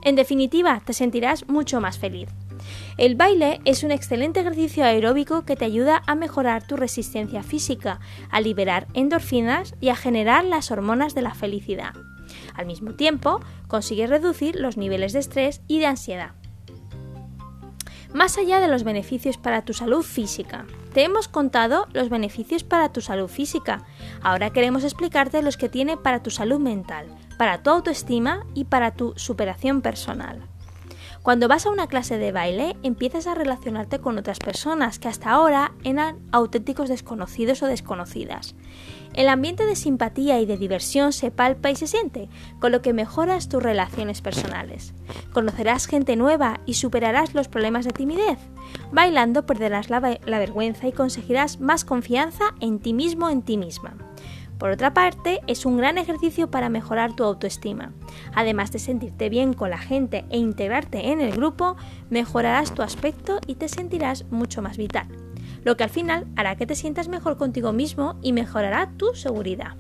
En 0.03 0.17
definitiva, 0.17 0.81
te 0.85 0.93
sentirás 0.93 1.49
mucho 1.49 1.81
más 1.81 1.99
feliz. 1.99 2.29
El 2.99 3.17
baile 3.17 3.61
es 3.65 3.85
un 3.85 3.91
excelente 3.91 4.41
ejercicio 4.41 4.85
aeróbico 4.85 5.45
que 5.45 5.57
te 5.57 5.65
ayuda 5.65 6.03
a 6.07 6.15
mejorar 6.15 6.67
tu 6.67 6.77
resistencia 6.77 7.43
física, 7.43 8.01
a 8.31 8.41
liberar 8.41 8.87
endorfinas 8.93 9.75
y 9.81 9.89
a 9.89 9.97
generar 9.97 10.45
las 10.45 10.71
hormonas 10.71 11.15
de 11.15 11.23
la 11.23 11.35
felicidad. 11.35 11.95
Al 12.55 12.67
mismo 12.67 12.93
tiempo, 12.93 13.41
consigues 13.67 14.11
reducir 14.11 14.57
los 14.57 14.77
niveles 14.77 15.15
de 15.15 15.21
estrés 15.21 15.63
y 15.67 15.79
de 15.79 15.87
ansiedad 15.87 16.40
más 18.13 18.39
allá 18.39 18.61
de 18.61 18.69
los 18.69 18.85
beneficios 18.85 19.37
para 19.37 19.63
tu 19.63 19.73
salud 19.73 20.03
física. 20.03 20.67
Te 20.93 21.05
hemos 21.05 21.29
contado 21.29 21.87
los 21.93 22.09
beneficios 22.09 22.65
para 22.65 22.91
tu 22.91 23.01
salud 23.01 23.29
física. 23.29 23.85
Ahora 24.23 24.51
queremos 24.51 24.85
explicarte 24.85 25.43
los 25.43 25.57
que 25.57 25.69
tiene 25.69 25.97
para 25.97 26.23
tu 26.23 26.31
salud 26.31 26.59
mental, 26.59 27.07
para 27.39 27.63
tu 27.63 27.71
autoestima 27.71 28.45
y 28.55 28.65
para 28.65 28.93
tu 28.93 29.13
superación 29.17 29.83
personal. 29.83 30.43
Cuando 31.23 31.49
vas 31.49 31.67
a 31.67 31.71
una 31.71 31.87
clase 31.87 32.17
de 32.17 32.33
baile, 32.33 32.77
empiezas 32.83 33.27
a 33.27 33.35
relacionarte 33.35 33.99
con 33.99 34.17
otras 34.17 34.39
personas 34.39 34.99
que 34.99 35.09
hasta 35.09 35.31
ahora 35.31 35.73
eran 35.85 36.19
auténticos 36.33 36.89
desconocidos 36.89 37.63
o 37.63 37.67
desconocidas. 37.67 38.55
El 39.13 39.29
ambiente 39.29 39.67
de 39.67 39.77
simpatía 39.77 40.41
y 40.41 40.47
de 40.47 40.57
diversión 40.57 41.13
se 41.13 41.31
palpa 41.31 41.71
y 41.71 41.77
se 41.77 41.87
siente, 41.87 42.31
con 42.59 42.73
lo 42.73 42.81
que 42.81 42.95
mejoras 42.95 43.51
tus 43.51 43.63
relaciones 43.63 44.23
personales. 44.23 44.95
Conocerás 45.35 45.87
gente 45.87 46.17
nueva 46.17 46.61
y 46.65 46.75
superarás 46.75 47.35
los 47.35 47.49
problemas 47.49 47.85
de 47.85 47.93
timidez. 47.93 48.39
Bailando 48.91 49.45
perderás 49.45 49.91
la, 49.91 50.01
vergüenza 50.01 50.89
y 50.89 50.93
conseguirás 50.93 51.61
más 51.61 51.85
confianza 51.85 52.55
en 52.61 52.79
ti 52.79 52.95
mismo, 52.95 53.29
en 53.29 53.43
ti 53.43 53.59
misma. 53.59 53.95
Por 54.61 54.71
otra 54.71 54.95
parte, 54.95 55.41
es 55.49 55.67
un 55.67 55.79
gran 55.79 55.99
ejercicio 55.99 56.51
para 56.51 56.69
mejorar 56.69 57.17
tu 57.17 57.25
autoestima. 57.25 57.93
Además 58.35 58.71
de 58.71 58.79
sentirte 58.79 59.29
bien 59.29 59.55
con 59.55 59.71
la 59.71 59.79
gente 59.79 60.25
e 60.31 60.39
integrarte 60.39 61.11
en 61.11 61.21
el 61.21 61.33
grupo, 61.33 61.77
mejorarás 62.11 62.75
tu 62.75 62.83
aspecto 62.83 63.41
y 63.47 63.57
te 63.57 63.69
sentirás 63.69 64.27
mucho 64.31 64.63
más 64.63 64.77
vital 64.77 65.09
lo 65.65 65.77
que 65.77 65.85
al 65.85 65.91
final 65.91 66.27
hará 66.37 66.57
que 66.57 66.67
te 66.67 66.75
sientas 66.75 67.09
mejor 67.09 67.37
contigo 67.37 67.73
mismo 67.73 68.19
y 68.23 68.33
mejorará 68.33 68.91
tu 68.97 69.15
seguridad. 69.15 69.77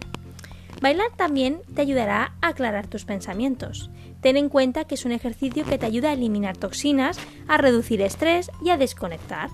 Bailar 0.80 1.10
también 1.16 1.60
te 1.75 1.82
ayudará 1.82 2.34
a 2.40 2.49
aclarar 2.49 2.87
tus 2.87 3.04
pensamientos. 3.04 3.90
Ten 4.22 4.37
en 4.37 4.49
cuenta 4.49 4.84
que 4.84 4.94
es 4.94 5.04
un 5.04 5.12
ejercicio 5.12 5.64
que 5.64 5.78
te 5.78 5.87
ayuda 5.87 6.10
a 6.10 6.14
eliminar 6.14 6.56
toxinas, 6.56 7.18
a 7.49 7.58
reducir 7.58 8.00
estrés 8.00 8.50
y 8.64 8.70
a 8.70 8.78
desconectar. 8.78 9.50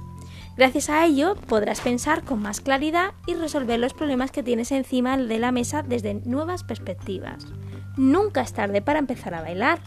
Gracias 0.56 0.88
a 0.88 1.04
ello 1.04 1.36
podrás 1.48 1.80
pensar 1.80 2.24
con 2.24 2.40
más 2.40 2.60
claridad 2.60 3.12
y 3.26 3.34
resolver 3.34 3.78
los 3.78 3.92
problemas 3.92 4.30
que 4.30 4.42
tienes 4.42 4.72
encima 4.72 5.18
de 5.18 5.38
la 5.38 5.52
mesa 5.52 5.82
desde 5.82 6.14
nuevas 6.14 6.64
perspectivas. 6.64 7.46
Nunca 7.96 8.40
es 8.40 8.54
tarde 8.54 8.80
para 8.80 8.98
empezar 8.98 9.34
a 9.34 9.42
bailar. 9.42 9.80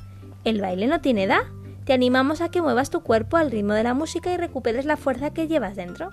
El 0.43 0.61
baile 0.61 0.87
no 0.87 1.01
tiene 1.01 1.23
edad 1.23 1.41
te 1.89 1.93
animamos 1.93 2.39
a 2.41 2.49
que 2.49 2.61
muevas 2.61 2.91
tu 2.91 3.01
cuerpo 3.01 3.37
al 3.37 3.49
ritmo 3.49 3.73
de 3.73 3.81
la 3.81 3.95
música 3.95 4.31
y 4.31 4.37
recuperes 4.37 4.85
la 4.85 4.95
fuerza 4.95 5.33
que 5.33 5.47
llevas 5.47 5.75
dentro. 5.75 6.11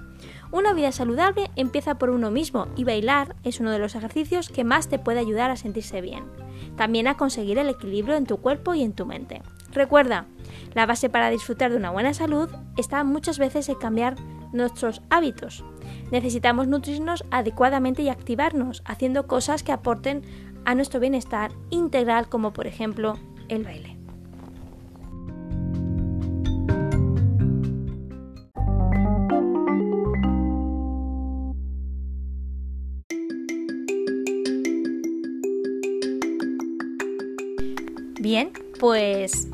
Una 0.50 0.72
vida 0.72 0.90
saludable 0.90 1.50
empieza 1.54 1.98
por 1.98 2.08
uno 2.08 2.30
mismo 2.30 2.66
y 2.76 2.84
bailar 2.84 3.36
es 3.44 3.60
uno 3.60 3.70
de 3.70 3.78
los 3.78 3.94
ejercicios 3.94 4.48
que 4.48 4.64
más 4.64 4.88
te 4.88 4.98
puede 4.98 5.20
ayudar 5.20 5.50
a 5.50 5.56
sentirse 5.56 6.00
bien. 6.00 6.24
También 6.78 7.08
a 7.08 7.18
conseguir 7.18 7.58
el 7.58 7.68
equilibrio 7.68 8.16
en 8.16 8.24
tu 8.24 8.38
cuerpo 8.38 8.72
y 8.72 8.82
en 8.82 8.94
tu 8.94 9.04
mente. 9.04 9.42
Recuerda, 9.70 10.24
la 10.72 10.86
base 10.86 11.10
para 11.10 11.28
disfrutar 11.28 11.70
de 11.70 11.76
una 11.76 11.90
buena 11.90 12.14
salud 12.14 12.48
está 12.78 13.04
muchas 13.04 13.38
veces 13.38 13.68
en 13.68 13.74
cambiar 13.74 14.16
nuestros 14.56 15.02
hábitos. 15.10 15.64
Necesitamos 16.10 16.68
nutrirnos 16.68 17.24
adecuadamente 17.30 18.02
y 18.02 18.08
activarnos 18.08 18.82
haciendo 18.84 19.26
cosas 19.26 19.62
que 19.62 19.72
aporten 19.72 20.22
a 20.64 20.74
nuestro 20.74 21.00
bienestar 21.00 21.52
integral 21.70 22.28
como 22.28 22.52
por 22.52 22.66
ejemplo 22.66 23.14
el 23.48 23.64
baile. 23.64 23.96
Bien, 38.20 38.50
pues 38.80 39.48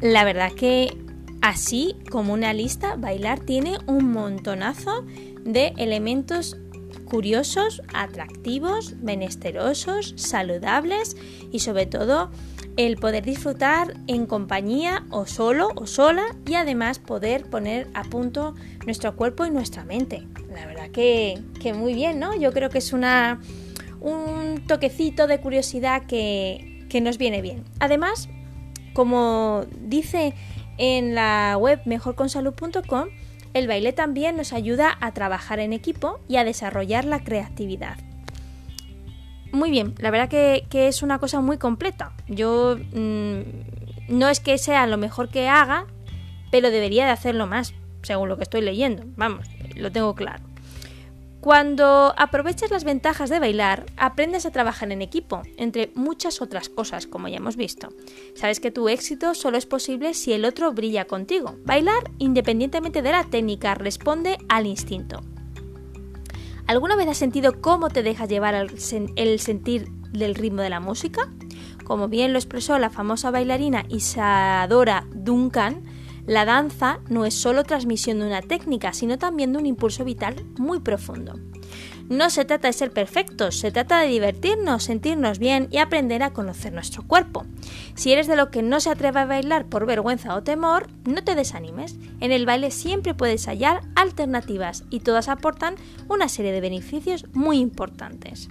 la 0.00 0.24
verdad 0.24 0.50
que 0.50 1.05
así 1.46 1.94
como 2.10 2.32
una 2.32 2.52
lista, 2.52 2.96
bailar 2.96 3.38
tiene 3.38 3.78
un 3.86 4.10
montonazo 4.10 5.04
de 5.44 5.72
elementos 5.76 6.56
curiosos, 7.04 7.82
atractivos, 7.94 8.96
menesterosos, 8.96 10.14
saludables 10.16 11.16
y 11.52 11.60
sobre 11.60 11.86
todo 11.86 12.32
el 12.76 12.96
poder 12.96 13.24
disfrutar 13.24 13.94
en 14.08 14.26
compañía 14.26 15.06
o 15.10 15.26
solo 15.26 15.68
o 15.76 15.86
sola 15.86 16.24
y 16.48 16.54
además 16.54 16.98
poder 16.98 17.48
poner 17.48 17.86
a 17.94 18.02
punto 18.02 18.56
nuestro 18.84 19.14
cuerpo 19.14 19.46
y 19.46 19.52
nuestra 19.52 19.84
mente. 19.84 20.26
La 20.52 20.66
verdad 20.66 20.90
que, 20.90 21.40
que 21.62 21.72
muy 21.72 21.94
bien, 21.94 22.18
¿no? 22.18 22.36
Yo 22.36 22.52
creo 22.52 22.70
que 22.70 22.78
es 22.78 22.92
una, 22.92 23.40
un 24.00 24.64
toquecito 24.66 25.28
de 25.28 25.40
curiosidad 25.40 26.06
que, 26.06 26.84
que 26.88 27.00
nos 27.00 27.18
viene 27.18 27.40
bien. 27.40 27.62
Además, 27.78 28.28
como 28.94 29.64
dice 29.80 30.34
en 30.78 31.14
la 31.14 31.56
web 31.58 31.80
mejorconsalud.com, 31.84 33.08
el 33.54 33.68
baile 33.68 33.92
también 33.92 34.36
nos 34.36 34.52
ayuda 34.52 34.96
a 35.00 35.12
trabajar 35.12 35.60
en 35.60 35.72
equipo 35.72 36.20
y 36.28 36.36
a 36.36 36.44
desarrollar 36.44 37.04
la 37.04 37.24
creatividad. 37.24 37.96
Muy 39.52 39.70
bien, 39.70 39.94
la 39.98 40.10
verdad 40.10 40.28
que, 40.28 40.66
es 40.70 41.02
una 41.02 41.18
cosa 41.18 41.40
muy 41.40 41.56
completa. 41.56 42.12
Yo 42.28 42.76
mm, 42.92 43.40
no 44.08 44.28
es 44.28 44.40
que 44.40 44.58
sea 44.58 44.86
lo 44.86 44.98
mejor 44.98 45.30
que 45.30 45.48
haga, 45.48 45.86
pero 46.50 46.70
debería 46.70 47.06
de 47.06 47.12
hacerlo 47.12 47.46
más, 47.46 47.72
según 48.02 48.28
lo 48.28 48.36
que 48.36 48.42
estoy 48.42 48.60
leyendo. 48.60 49.04
Vamos, 49.16 49.48
lo 49.74 49.90
tengo 49.90 50.14
claro. 50.14 50.42
Cuando 51.46 52.12
aprovechas 52.16 52.72
las 52.72 52.82
ventajas 52.82 53.30
de 53.30 53.38
bailar, 53.38 53.86
aprendes 53.96 54.44
a 54.46 54.50
trabajar 54.50 54.90
en 54.90 55.00
equipo, 55.00 55.42
entre 55.56 55.92
muchas 55.94 56.42
otras 56.42 56.68
cosas, 56.68 57.06
como 57.06 57.28
ya 57.28 57.36
hemos 57.36 57.54
visto. 57.54 57.90
Sabes 58.34 58.58
que 58.58 58.72
tu 58.72 58.88
éxito 58.88 59.32
solo 59.32 59.56
es 59.56 59.64
posible 59.64 60.12
si 60.14 60.32
el 60.32 60.44
otro 60.44 60.72
brilla 60.72 61.04
contigo. 61.04 61.54
Bailar, 61.64 62.10
independientemente 62.18 63.00
de 63.00 63.12
la 63.12 63.22
técnica, 63.22 63.76
responde 63.76 64.38
al 64.48 64.66
instinto. 64.66 65.20
¿Alguna 66.66 66.96
vez 66.96 67.06
has 67.06 67.18
sentido 67.18 67.60
cómo 67.60 67.90
te 67.90 68.02
dejas 68.02 68.28
llevar 68.28 68.56
el 68.56 69.38
sentir 69.38 69.88
del 70.10 70.34
ritmo 70.34 70.62
de 70.62 70.70
la 70.70 70.80
música? 70.80 71.28
Como 71.84 72.08
bien 72.08 72.32
lo 72.32 72.40
expresó 72.40 72.76
la 72.80 72.90
famosa 72.90 73.30
bailarina 73.30 73.84
Isadora 73.88 75.06
Duncan, 75.12 75.84
la 76.26 76.44
danza 76.44 77.00
no 77.08 77.24
es 77.24 77.34
solo 77.34 77.64
transmisión 77.64 78.18
de 78.18 78.26
una 78.26 78.42
técnica, 78.42 78.92
sino 78.92 79.18
también 79.18 79.52
de 79.52 79.58
un 79.58 79.66
impulso 79.66 80.04
vital 80.04 80.44
muy 80.58 80.80
profundo. 80.80 81.34
No 82.08 82.30
se 82.30 82.44
trata 82.44 82.68
de 82.68 82.72
ser 82.72 82.92
perfectos, 82.92 83.58
se 83.58 83.72
trata 83.72 84.00
de 84.00 84.08
divertirnos, 84.08 84.84
sentirnos 84.84 85.40
bien 85.40 85.66
y 85.72 85.78
aprender 85.78 86.22
a 86.22 86.32
conocer 86.32 86.72
nuestro 86.72 87.02
cuerpo. 87.06 87.44
Si 87.94 88.12
eres 88.12 88.28
de 88.28 88.36
lo 88.36 88.50
que 88.50 88.62
no 88.62 88.78
se 88.78 88.90
atreve 88.90 89.20
a 89.20 89.26
bailar 89.26 89.66
por 89.66 89.86
vergüenza 89.86 90.36
o 90.36 90.42
temor, 90.42 90.88
no 91.04 91.24
te 91.24 91.34
desanimes. 91.34 91.96
En 92.20 92.30
el 92.30 92.46
baile 92.46 92.70
siempre 92.70 93.14
puedes 93.14 93.46
hallar 93.46 93.82
alternativas 93.96 94.84
y 94.88 95.00
todas 95.00 95.28
aportan 95.28 95.74
una 96.08 96.28
serie 96.28 96.52
de 96.52 96.60
beneficios 96.60 97.26
muy 97.32 97.58
importantes. 97.58 98.48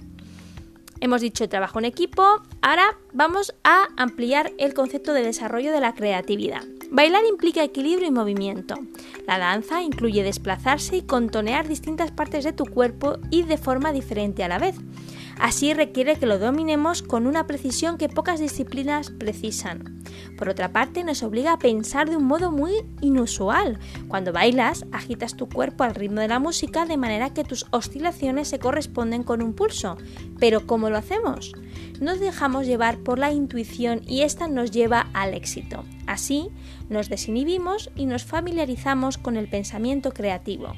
Hemos 1.00 1.20
dicho 1.20 1.48
trabajo 1.48 1.78
en 1.78 1.84
equipo, 1.86 2.42
ahora 2.62 2.98
vamos 3.12 3.54
a 3.64 3.88
ampliar 3.96 4.52
el 4.58 4.74
concepto 4.74 5.12
de 5.12 5.22
desarrollo 5.22 5.72
de 5.72 5.80
la 5.80 5.94
creatividad. 5.94 6.62
Bailar 6.90 7.24
implica 7.28 7.64
equilibrio 7.64 8.08
y 8.08 8.12
movimiento. 8.12 8.76
La 9.26 9.38
danza 9.38 9.82
incluye 9.82 10.22
desplazarse 10.22 10.96
y 10.96 11.02
contonear 11.02 11.66
distintas 11.66 12.12
partes 12.12 12.44
de 12.44 12.52
tu 12.52 12.64
cuerpo 12.64 13.18
y 13.30 13.42
de 13.42 13.58
forma 13.58 13.92
diferente 13.92 14.44
a 14.44 14.48
la 14.48 14.58
vez. 14.58 14.76
Así 15.38 15.74
requiere 15.74 16.16
que 16.16 16.26
lo 16.26 16.38
dominemos 16.38 17.02
con 17.02 17.26
una 17.26 17.46
precisión 17.46 17.98
que 17.98 18.08
pocas 18.08 18.40
disciplinas 18.40 19.10
precisan. 19.10 20.02
Por 20.38 20.48
otra 20.48 20.72
parte, 20.72 21.04
nos 21.04 21.22
obliga 21.22 21.52
a 21.52 21.58
pensar 21.58 22.08
de 22.08 22.16
un 22.16 22.24
modo 22.24 22.50
muy 22.50 22.72
inusual. 23.02 23.78
Cuando 24.08 24.32
bailas, 24.32 24.86
agitas 24.92 25.36
tu 25.36 25.48
cuerpo 25.48 25.84
al 25.84 25.94
ritmo 25.94 26.20
de 26.20 26.28
la 26.28 26.38
música 26.38 26.86
de 26.86 26.96
manera 26.96 27.34
que 27.34 27.44
tus 27.44 27.66
oscilaciones 27.70 28.48
se 28.48 28.58
corresponden 28.58 29.24
con 29.24 29.42
un 29.42 29.52
pulso. 29.52 29.98
Pero 30.38 30.66
¿cómo 30.66 30.88
lo 30.88 30.96
hacemos? 30.96 31.52
Nos 32.00 32.20
dejamos 32.20 32.66
llevar 32.66 32.98
por 32.98 33.18
la 33.18 33.32
intuición 33.32 34.02
y 34.06 34.22
esta 34.22 34.48
nos 34.48 34.70
lleva 34.70 35.08
al 35.12 35.34
éxito. 35.34 35.84
Así, 36.06 36.50
nos 36.88 37.08
desinhibimos 37.08 37.90
y 37.94 38.06
nos 38.06 38.24
familiarizamos 38.24 39.18
con 39.18 39.36
el 39.36 39.48
pensamiento 39.48 40.12
creativo. 40.12 40.72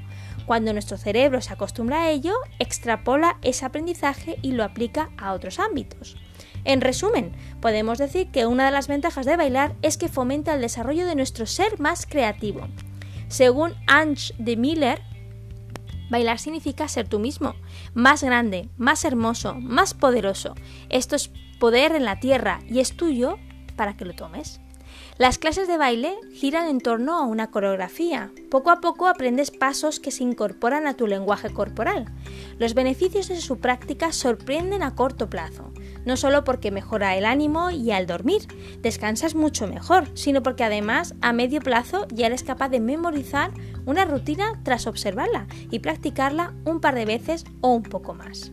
Cuando 0.47 0.73
nuestro 0.73 0.97
cerebro 0.97 1.41
se 1.41 1.53
acostumbra 1.53 2.03
a 2.03 2.11
ello, 2.11 2.35
extrapola 2.59 3.39
ese 3.43 3.67
aprendizaje 3.67 4.39
y 4.41 4.53
lo 4.53 4.65
aplica 4.65 5.11
a 5.19 5.33
otros 5.35 5.59
ámbitos. 5.59 6.17
En 6.65 6.81
resumen, 6.81 7.33
podemos 7.61 7.99
decir 7.99 8.31
que 8.31 8.47
una 8.47 8.67
de 8.67 8.71
las 8.71 8.89
ventajas 8.89 9.27
de 9.27 9.37
bailar 9.37 9.75
es 9.83 9.97
que 9.97 10.09
fomenta 10.09 10.55
el 10.55 10.61
desarrollo 10.61 11.07
de 11.07 11.15
nuestro 11.15 11.47
ser 11.47 11.79
más 11.79 12.07
creativo. 12.07 12.67
Según 13.29 13.75
Ange 13.87 14.35
de 14.39 14.57
Miller, 14.57 15.03
bailar 16.11 16.39
significa 16.39 16.89
ser 16.89 17.09
tú 17.09 17.19
mismo, 17.19 17.55
más 17.95 18.23
grande, 18.23 18.69
más 18.77 19.05
hermoso, 19.05 19.55
más 19.55 19.95
poderoso. 19.95 20.55
Esto 20.89 21.17
es 21.17 21.31
poder 21.61 21.95
en 21.95 22.05
la 22.05 22.21
tierra 22.21 22.61
y 22.69 22.81
es 22.81 22.97
tuyo 22.97 23.39
para 23.77 23.97
que 23.97 24.05
lo 24.05 24.15
tomes. 24.15 24.61
Las 25.19 25.37
clases 25.37 25.67
de 25.67 25.77
baile 25.77 26.15
giran 26.33 26.69
en 26.69 26.79
torno 26.81 27.19
a 27.19 27.25
una 27.25 27.51
coreografía. 27.51 28.31
Poco 28.53 28.71
a 28.71 28.81
poco 28.81 29.09
aprendes 29.09 29.51
pasos 29.51 29.99
que 29.99 30.13
se 30.13 30.23
incorporan 30.23 30.87
a 30.87 30.95
tu 30.95 31.09
lenguaje 31.09 31.51
corporal. 31.51 32.05
Los 32.61 32.75
beneficios 32.75 33.27
de 33.27 33.41
su 33.41 33.59
práctica 33.59 34.13
sorprenden 34.13 34.85
a 34.85 34.95
corto 34.95 35.29
plazo, 35.29 35.73
no 36.05 36.17
solo 36.17 36.45
porque 36.45 36.71
mejora 36.71 37.17
el 37.17 37.25
ánimo 37.25 37.73
y 37.73 37.91
al 37.91 38.07
dormir, 38.07 38.43
descansas 38.81 39.35
mucho 39.35 39.67
mejor, 39.67 40.07
sino 40.15 40.45
porque 40.45 40.63
además 40.63 41.17
a 41.21 41.33
medio 41.33 41.61
plazo 41.63 42.07
ya 42.13 42.27
eres 42.27 42.45
capaz 42.45 42.69
de 42.69 42.79
memorizar 42.79 43.51
una 43.87 44.05
rutina 44.05 44.61
tras 44.63 44.87
observarla 44.87 45.49
y 45.69 45.81
practicarla 45.81 46.55
un 46.65 46.81
par 46.81 46.95
de 46.95 47.07
veces 47.07 47.45
o 47.61 47.73
un 47.73 47.83
poco 47.83 48.15
más. 48.15 48.53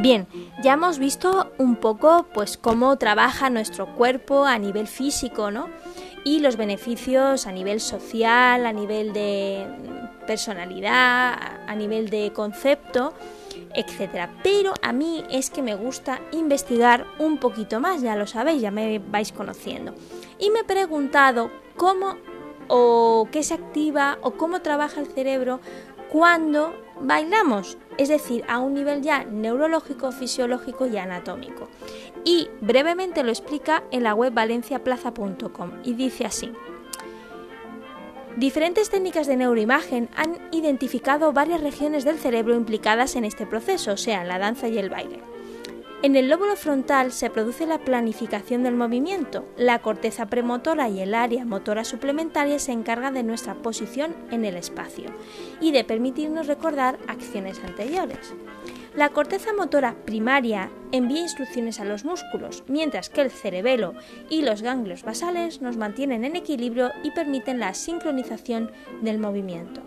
Bien, 0.00 0.28
ya 0.62 0.74
hemos 0.74 1.00
visto 1.00 1.50
un 1.58 1.74
poco 1.74 2.26
pues 2.32 2.56
cómo 2.56 2.96
trabaja 2.98 3.50
nuestro 3.50 3.96
cuerpo 3.96 4.44
a 4.44 4.56
nivel 4.56 4.86
físico, 4.86 5.50
¿no? 5.50 5.68
Y 6.24 6.38
los 6.38 6.56
beneficios 6.56 7.48
a 7.48 7.52
nivel 7.52 7.80
social, 7.80 8.64
a 8.64 8.72
nivel 8.72 9.12
de 9.12 9.66
personalidad, 10.24 11.34
a 11.66 11.74
nivel 11.74 12.10
de 12.10 12.32
concepto, 12.32 13.12
etcétera. 13.74 14.30
Pero 14.44 14.72
a 14.82 14.92
mí 14.92 15.24
es 15.32 15.50
que 15.50 15.62
me 15.62 15.74
gusta 15.74 16.20
investigar 16.30 17.04
un 17.18 17.38
poquito 17.38 17.80
más, 17.80 18.00
ya 18.00 18.14
lo 18.14 18.28
sabéis, 18.28 18.62
ya 18.62 18.70
me 18.70 19.00
vais 19.00 19.32
conociendo. 19.32 19.94
Y 20.38 20.50
me 20.50 20.60
he 20.60 20.64
preguntado 20.64 21.50
cómo 21.76 22.14
o 22.68 23.26
qué 23.32 23.42
se 23.42 23.54
activa 23.54 24.18
o 24.22 24.32
cómo 24.32 24.62
trabaja 24.62 25.00
el 25.00 25.08
cerebro 25.08 25.58
cuando 26.08 26.72
bailamos, 27.00 27.78
es 27.96 28.08
decir, 28.08 28.44
a 28.48 28.58
un 28.58 28.74
nivel 28.74 29.02
ya 29.02 29.24
neurológico, 29.24 30.12
fisiológico 30.12 30.86
y 30.86 30.96
anatómico. 30.96 31.68
Y 32.24 32.48
brevemente 32.60 33.22
lo 33.22 33.30
explica 33.30 33.84
en 33.90 34.02
la 34.02 34.14
web 34.14 34.32
valenciaplaza.com 34.32 35.72
y 35.84 35.94
dice 35.94 36.26
así. 36.26 36.52
Diferentes 38.36 38.88
técnicas 38.88 39.26
de 39.26 39.36
neuroimagen 39.36 40.08
han 40.14 40.38
identificado 40.52 41.32
varias 41.32 41.60
regiones 41.60 42.04
del 42.04 42.18
cerebro 42.18 42.54
implicadas 42.54 43.16
en 43.16 43.24
este 43.24 43.46
proceso, 43.46 43.92
o 43.92 43.96
sea, 43.96 44.22
la 44.22 44.38
danza 44.38 44.68
y 44.68 44.78
el 44.78 44.90
baile. 44.90 45.20
En 46.00 46.14
el 46.14 46.28
lóbulo 46.28 46.54
frontal 46.54 47.10
se 47.10 47.28
produce 47.28 47.66
la 47.66 47.78
planificación 47.78 48.62
del 48.62 48.76
movimiento. 48.76 49.44
La 49.56 49.80
corteza 49.80 50.26
premotora 50.26 50.88
y 50.88 51.00
el 51.00 51.12
área 51.12 51.44
motora 51.44 51.82
suplementaria 51.82 52.60
se 52.60 52.70
encargan 52.70 53.14
de 53.14 53.24
nuestra 53.24 53.56
posición 53.56 54.14
en 54.30 54.44
el 54.44 54.56
espacio 54.56 55.06
y 55.60 55.72
de 55.72 55.82
permitirnos 55.82 56.46
recordar 56.46 57.00
acciones 57.08 57.60
anteriores. 57.64 58.32
La 58.94 59.08
corteza 59.08 59.52
motora 59.52 59.96
primaria 60.04 60.70
envía 60.92 61.22
instrucciones 61.22 61.80
a 61.80 61.84
los 61.84 62.04
músculos, 62.04 62.62
mientras 62.68 63.10
que 63.10 63.22
el 63.22 63.32
cerebelo 63.32 63.94
y 64.30 64.42
los 64.42 64.62
ganglios 64.62 65.02
basales 65.02 65.60
nos 65.62 65.76
mantienen 65.76 66.24
en 66.24 66.36
equilibrio 66.36 66.92
y 67.02 67.10
permiten 67.10 67.58
la 67.58 67.74
sincronización 67.74 68.70
del 69.02 69.18
movimiento. 69.18 69.82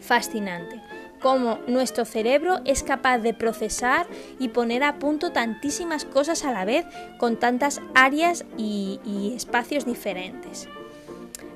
Fascinante 0.00 0.91
cómo 1.22 1.58
nuestro 1.66 2.04
cerebro 2.04 2.60
es 2.64 2.82
capaz 2.82 3.18
de 3.18 3.32
procesar 3.32 4.06
y 4.38 4.48
poner 4.48 4.82
a 4.82 4.98
punto 4.98 5.32
tantísimas 5.32 6.04
cosas 6.04 6.44
a 6.44 6.52
la 6.52 6.64
vez 6.64 6.84
con 7.18 7.36
tantas 7.36 7.80
áreas 7.94 8.44
y, 8.56 9.00
espacios 9.36 9.86
diferentes. 9.86 10.68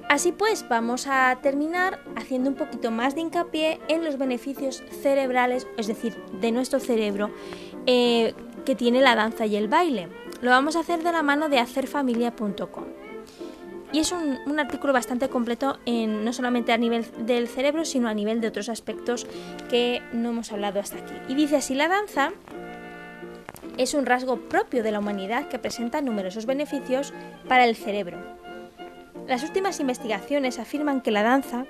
Así 0.08 0.30
pues, 0.30 0.68
vamos 0.68 1.06
a 1.08 1.38
terminar 1.42 1.98
haciendo 2.14 2.48
un 2.48 2.56
poquito 2.56 2.90
más 2.90 3.14
de 3.14 3.22
hincapié 3.22 3.80
en 3.88 4.04
los 4.04 4.18
beneficios 4.18 4.82
cerebrales, 5.02 5.66
es 5.76 5.88
decir, 5.88 6.16
de 6.40 6.52
nuestro 6.52 6.78
cerebro, 6.78 7.30
eh, 7.86 8.34
que 8.64 8.76
tiene 8.76 9.00
la 9.00 9.16
danza 9.16 9.46
y 9.46 9.56
el 9.56 9.68
baile. 9.68 10.08
Lo 10.40 10.50
vamos 10.50 10.76
a 10.76 10.80
hacer 10.80 11.02
de 11.02 11.12
la 11.12 11.22
mano 11.22 11.48
de 11.48 11.58
hacerfamilia.com. 11.58 13.05
Y 13.92 14.00
es 14.00 14.12
un, 14.12 14.58
artículo 14.58 14.92
bastante 14.92 15.28
completo 15.28 15.78
en, 15.86 16.24
no 16.24 16.32
solamente 16.32 16.72
a 16.72 16.76
nivel 16.76 17.06
del 17.26 17.48
cerebro, 17.48 17.84
sino 17.84 18.08
a 18.08 18.14
nivel 18.14 18.40
de 18.40 18.48
otros 18.48 18.68
aspectos 18.68 19.26
que 19.68 20.02
no 20.12 20.30
hemos 20.30 20.52
hablado 20.52 20.80
hasta 20.80 20.98
aquí. 20.98 21.14
Y 21.28 21.34
dice 21.34 21.56
así, 21.56 21.74
la 21.74 21.88
danza 21.88 22.32
es 23.76 23.94
un 23.94 24.06
rasgo 24.06 24.36
propio 24.36 24.82
de 24.82 24.92
la 24.92 24.98
humanidad 24.98 25.48
que 25.48 25.58
presenta 25.58 26.00
numerosos 26.00 26.46
beneficios 26.46 27.12
para 27.48 27.64
el 27.64 27.76
cerebro. 27.76 28.18
Las 29.28 29.42
últimas 29.42 29.80
investigaciones 29.80 30.58
afirman 30.58 31.00
que 31.00 31.10
la 31.10 31.22
danza 31.22 31.66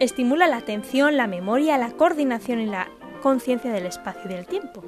estimula 0.00 0.48
la 0.48 0.56
atención, 0.56 1.16
la 1.16 1.26
memoria, 1.26 1.78
la 1.78 1.92
coordinación 1.92 2.60
y 2.60 2.66
la 2.66 2.88
conciencia 3.22 3.72
del 3.72 3.86
espacio 3.86 4.22
y 4.30 4.34
del 4.34 4.46
tiempo. 4.46 4.82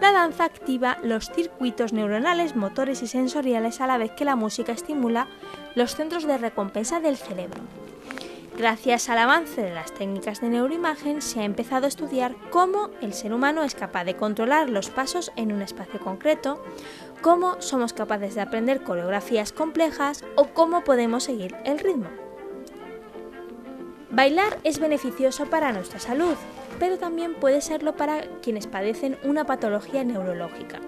La 0.00 0.12
danza 0.12 0.44
activa 0.44 0.98
los 1.02 1.30
circuitos 1.30 1.92
neuronales, 1.92 2.56
motores 2.56 3.02
y 3.02 3.06
sensoriales 3.06 3.80
a 3.80 3.86
la 3.86 3.96
vez 3.96 4.10
que 4.10 4.24
la 4.24 4.36
música 4.36 4.72
estimula 4.72 5.28
los 5.74 5.94
centros 5.94 6.24
de 6.24 6.38
recompensa 6.38 7.00
del 7.00 7.16
cerebro. 7.16 7.60
Gracias 8.56 9.08
al 9.08 9.18
avance 9.18 9.60
de 9.60 9.74
las 9.74 9.92
técnicas 9.92 10.40
de 10.40 10.48
neuroimagen 10.48 11.20
se 11.20 11.40
ha 11.40 11.44
empezado 11.44 11.86
a 11.86 11.88
estudiar 11.88 12.36
cómo 12.50 12.90
el 13.00 13.12
ser 13.12 13.32
humano 13.32 13.64
es 13.64 13.74
capaz 13.74 14.04
de 14.04 14.14
controlar 14.14 14.70
los 14.70 14.90
pasos 14.90 15.32
en 15.34 15.52
un 15.52 15.60
espacio 15.60 15.98
concreto, 15.98 16.62
cómo 17.20 17.60
somos 17.60 17.92
capaces 17.92 18.36
de 18.36 18.42
aprender 18.42 18.84
coreografías 18.84 19.52
complejas 19.52 20.24
o 20.36 20.46
cómo 20.48 20.84
podemos 20.84 21.24
seguir 21.24 21.56
el 21.64 21.80
ritmo. 21.80 22.08
Bailar 24.10 24.60
es 24.62 24.78
beneficioso 24.78 25.46
para 25.46 25.72
nuestra 25.72 25.98
salud, 25.98 26.36
pero 26.78 26.96
también 26.98 27.34
puede 27.34 27.60
serlo 27.60 27.96
para 27.96 28.22
quienes 28.40 28.68
padecen 28.68 29.18
una 29.24 29.44
patología 29.44 30.04
neurológica. 30.04 30.78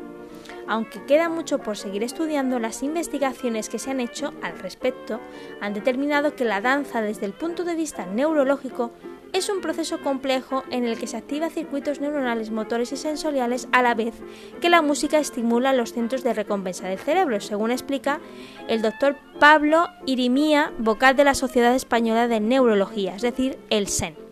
Aunque 0.69 1.05
queda 1.05 1.29
mucho 1.29 1.59
por 1.59 1.77
seguir 1.77 2.03
estudiando, 2.03 2.59
las 2.59 2.83
investigaciones 2.83 3.69
que 3.69 3.79
se 3.79 3.91
han 3.91 4.01
hecho 4.01 4.33
al 4.43 4.59
respecto 4.59 5.21
han 5.61 5.75
determinado 5.75 6.35
que 6.35 6.45
la 6.45 6.61
danza 6.61 7.03
desde 7.03 7.27
el 7.27 7.33
punto 7.33 7.65
de 7.65 7.75
vista 7.75 8.07
neurológico 8.07 8.93
es 9.33 9.49
un 9.49 9.61
proceso 9.61 10.01
complejo 10.01 10.65
en 10.71 10.85
el 10.85 10.99
que 10.99 11.07
se 11.07 11.17
activan 11.17 11.51
circuitos 11.51 12.01
neuronales 12.01 12.51
motores 12.51 12.93
y 12.93 12.97
sensoriales 12.97 13.69
a 13.73 13.83
la 13.83 13.95
vez 13.95 14.15
que 14.61 14.71
la 14.71 14.83
música 14.83 15.19
estimula 15.19 15.73
los 15.73 15.93
centros 15.93 16.23
de 16.23 16.33
recompensa 16.33 16.89
del 16.89 16.99
cerebro, 16.99 17.41
según 17.41 17.71
explica 17.71 18.21
el 18.69 18.83
doctor 18.83 19.17
Pablo 19.39 19.89
Irimía, 20.07 20.73
vocal 20.79 21.17
de 21.17 21.25
la 21.25 21.35
Sociedad 21.35 21.75
Española 21.75 22.29
de 22.29 22.41
Neurología, 22.41 23.17
es 23.17 23.23
decir, 23.23 23.59
el 23.69 23.89
SEN. 23.89 24.26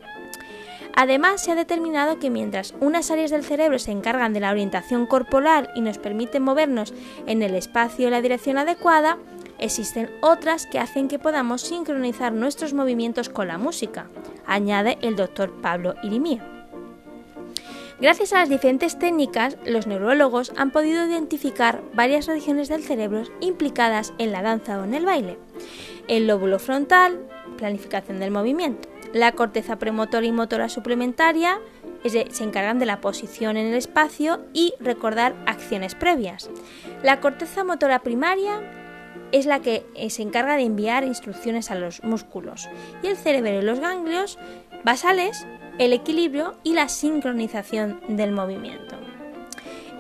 Además, 0.97 1.43
se 1.43 1.51
ha 1.51 1.57
determinado 1.57 2.19
que 2.19 2.31
mientras 2.31 2.75
unas 2.81 3.11
áreas 3.11 3.31
del 3.31 3.45
cerebro 3.45 3.79
se 3.79 3.91
encargan 3.91 4.33
de 4.33 4.41
la 4.41 4.51
orientación 4.51 5.07
corporal 5.07 5.71
y 5.75 5.81
nos 5.81 5.99
permiten 5.99 6.43
movernos 6.43 6.95
en 7.27 7.43
el 7.43 7.55
espacio 7.55 8.07
y 8.07 8.11
la 8.11 8.23
dirección 8.23 8.59
adecuada, 8.59 9.19
existen 9.59 10.11
otras 10.21 10.67
que 10.67 10.79
hacen 10.79 11.09
que 11.09 11.19
podamos 11.19 11.63
sincronizar 11.63 12.33
nuestros 12.33 12.75
movimientos 12.75 13.29
con 13.29 13.49
la 13.49 13.59
música, 13.59 14.09
añade 14.47 14.99
el 15.01 15.17
doctor 15.17 15.61
Pablo 15.61 15.95
Irimía. 16.03 16.49
Gracias 18.01 18.33
a 18.33 18.41
las 18.41 18.49
diferentes 18.49 18.99
técnicas, 18.99 19.57
los 19.65 19.87
neurólogos 19.87 20.53
han 20.57 20.71
podido 20.71 21.07
identificar 21.07 21.83
varias 21.95 22.27
regiones 22.27 22.69
del 22.69 22.83
cerebro 22.83 23.23
implicadas 23.41 24.13
en 24.19 24.33
la 24.33 24.43
danza 24.43 24.79
o 24.79 24.85
en 24.85 24.95
el 24.95 25.07
baile. 25.07 25.39
El 26.09 26.27
lóbulo 26.27 26.59
frontal, 26.59 27.19
planificación 27.57 28.19
del 28.19 28.33
movimiento. 28.33 28.94
La 29.15 29.31
corteza 29.31 29.77
premotora 29.77 30.27
y 30.27 30.33
motora 30.33 30.69
suplementaria 30.69 31.61
se 32.05 32.43
encargan 32.43 32.81
de 32.81 32.85
la 32.85 33.01
posición 33.01 33.57
en 33.57 33.69
el 33.69 33.75
espacio 33.75 34.41
y 34.53 34.75
recordar 34.81 35.37
acciones 35.47 35.95
previas. 35.95 36.51
La 37.05 37.21
corteza 37.21 37.63
motora 37.63 38.01
primaria 38.01 38.61
es 39.31 39.47
la 39.47 39.61
que 39.61 39.87
eh, 39.95 40.11
se 40.11 40.23
encarga 40.23 40.57
de 40.57 40.65
enviar 40.65 41.05
instrucciones 41.05 41.71
a 41.71 41.77
los 41.77 42.03
músculos 42.03 42.69
y 43.05 43.07
el 43.07 43.17
cerebro 43.17 43.61
y 43.61 43.63
los 43.63 43.79
ganglios 43.79 44.37
basales 44.83 45.47
el 45.79 45.93
equilibrio 45.93 46.57
y 46.65 46.73
la 46.73 46.89
sincronización 46.89 48.01
del 48.09 48.33
movimiento. 48.33 48.97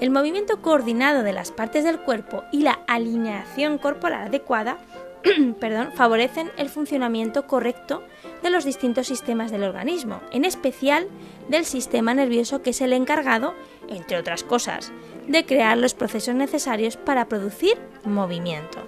El 0.00 0.10
movimiento 0.10 0.60
coordinado 0.60 1.22
de 1.22 1.32
las 1.32 1.52
partes 1.52 1.84
del 1.84 2.00
cuerpo 2.00 2.42
y 2.50 2.62
la 2.62 2.80
alineación 2.88 3.78
corporal 3.78 4.26
adecuada 4.26 4.78
perdón, 5.60 5.90
favorecen 5.94 6.50
el 6.56 6.68
funcionamiento 6.68 7.46
correcto 7.46 8.02
de 8.42 8.50
los 8.50 8.64
distintos 8.64 9.06
sistemas 9.06 9.50
del 9.50 9.64
organismo, 9.64 10.20
en 10.30 10.44
especial 10.44 11.08
del 11.48 11.64
sistema 11.64 12.14
nervioso 12.14 12.62
que 12.62 12.70
es 12.70 12.80
el 12.80 12.92
encargado, 12.92 13.54
entre 13.88 14.18
otras 14.18 14.44
cosas, 14.44 14.92
de 15.26 15.46
crear 15.46 15.78
los 15.78 15.94
procesos 15.94 16.34
necesarios 16.34 16.96
para 16.96 17.28
producir 17.28 17.78
movimiento. 18.04 18.86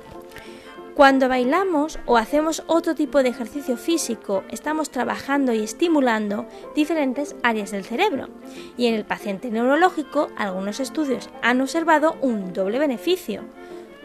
Cuando 0.96 1.28
bailamos 1.28 1.98
o 2.06 2.16
hacemos 2.16 2.62
otro 2.68 2.94
tipo 2.94 3.22
de 3.22 3.28
ejercicio 3.28 3.76
físico, 3.76 4.44
estamos 4.50 4.88
trabajando 4.88 5.52
y 5.52 5.58
estimulando 5.62 6.46
diferentes 6.74 7.36
áreas 7.42 7.70
del 7.70 7.84
cerebro. 7.84 8.30
Y 8.78 8.86
en 8.86 8.94
el 8.94 9.04
paciente 9.04 9.50
neurológico, 9.50 10.30
algunos 10.38 10.80
estudios 10.80 11.28
han 11.42 11.60
observado 11.60 12.16
un 12.22 12.54
doble 12.54 12.78
beneficio. 12.78 13.42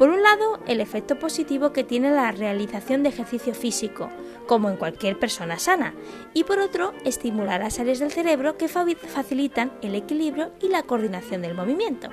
Por 0.02 0.10
un 0.10 0.24
lado, 0.24 0.58
el 0.66 0.82
efecto 0.82 1.20
positivo 1.20 1.74
que 1.74 1.84
tiene 1.84 2.10
la 2.10 2.32
realización 2.32 3.04
de 3.04 3.10
ejercicio 3.10 3.54
físico, 3.54 4.10
como 4.48 4.68
en 4.68 4.76
cualquier 4.76 5.20
persona 5.20 5.60
sana, 5.60 5.94
y 6.34 6.44
por 6.44 6.58
otro, 6.58 6.92
estimular 7.06 7.62
las 7.62 7.80
áreas 7.80 8.00
del 8.00 8.10
cerebro 8.10 8.58
que 8.58 8.68
facilitan 8.68 9.72
el 9.84 9.94
equilibrio 9.94 10.54
y 10.60 10.70
la 10.70 10.82
coordinación 10.82 11.44
del 11.44 11.54
movimiento. 11.54 12.10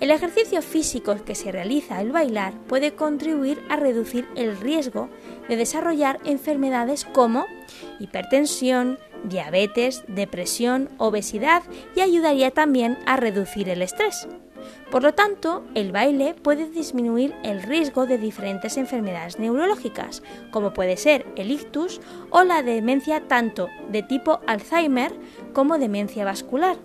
El 0.00 0.10
ejercicio 0.10 0.62
físico 0.62 1.14
que 1.26 1.34
se 1.34 1.52
realiza 1.52 1.98
al 1.98 2.10
bailar 2.10 2.54
puede 2.68 2.94
contribuir 2.94 3.60
a 3.68 3.76
reducir 3.76 4.26
el 4.34 4.56
riesgo 4.56 5.10
de 5.46 5.56
desarrollar 5.56 6.18
enfermedades 6.24 7.04
como 7.04 7.44
hipertensión, 8.00 8.98
diabetes, 9.24 10.04
depresión, 10.08 10.88
obesidad 10.96 11.64
y 11.94 12.00
ayudaría 12.00 12.50
también 12.50 12.96
a 13.04 13.18
reducir 13.18 13.68
el 13.68 13.82
estrés. 13.82 14.26
Por 14.90 15.02
lo 15.02 15.12
tanto, 15.14 15.64
el 15.74 15.92
baile 15.92 16.34
puede 16.34 16.70
disminuir 16.70 17.34
el 17.44 17.62
riesgo 17.62 18.06
de 18.06 18.18
diferentes 18.18 18.76
enfermedades 18.76 19.38
neurológicas, 19.38 20.22
como 20.50 20.72
puede 20.72 20.96
ser 20.96 21.26
el 21.36 21.50
ictus 21.50 22.00
o 22.30 22.42
la 22.42 22.62
demencia 22.62 23.28
tanto 23.28 23.68
de 23.90 24.02
tipo 24.02 24.40
Alzheimer 24.46 25.12
como 25.52 25.78
demencia 25.78 26.24
vascular. 26.24 26.76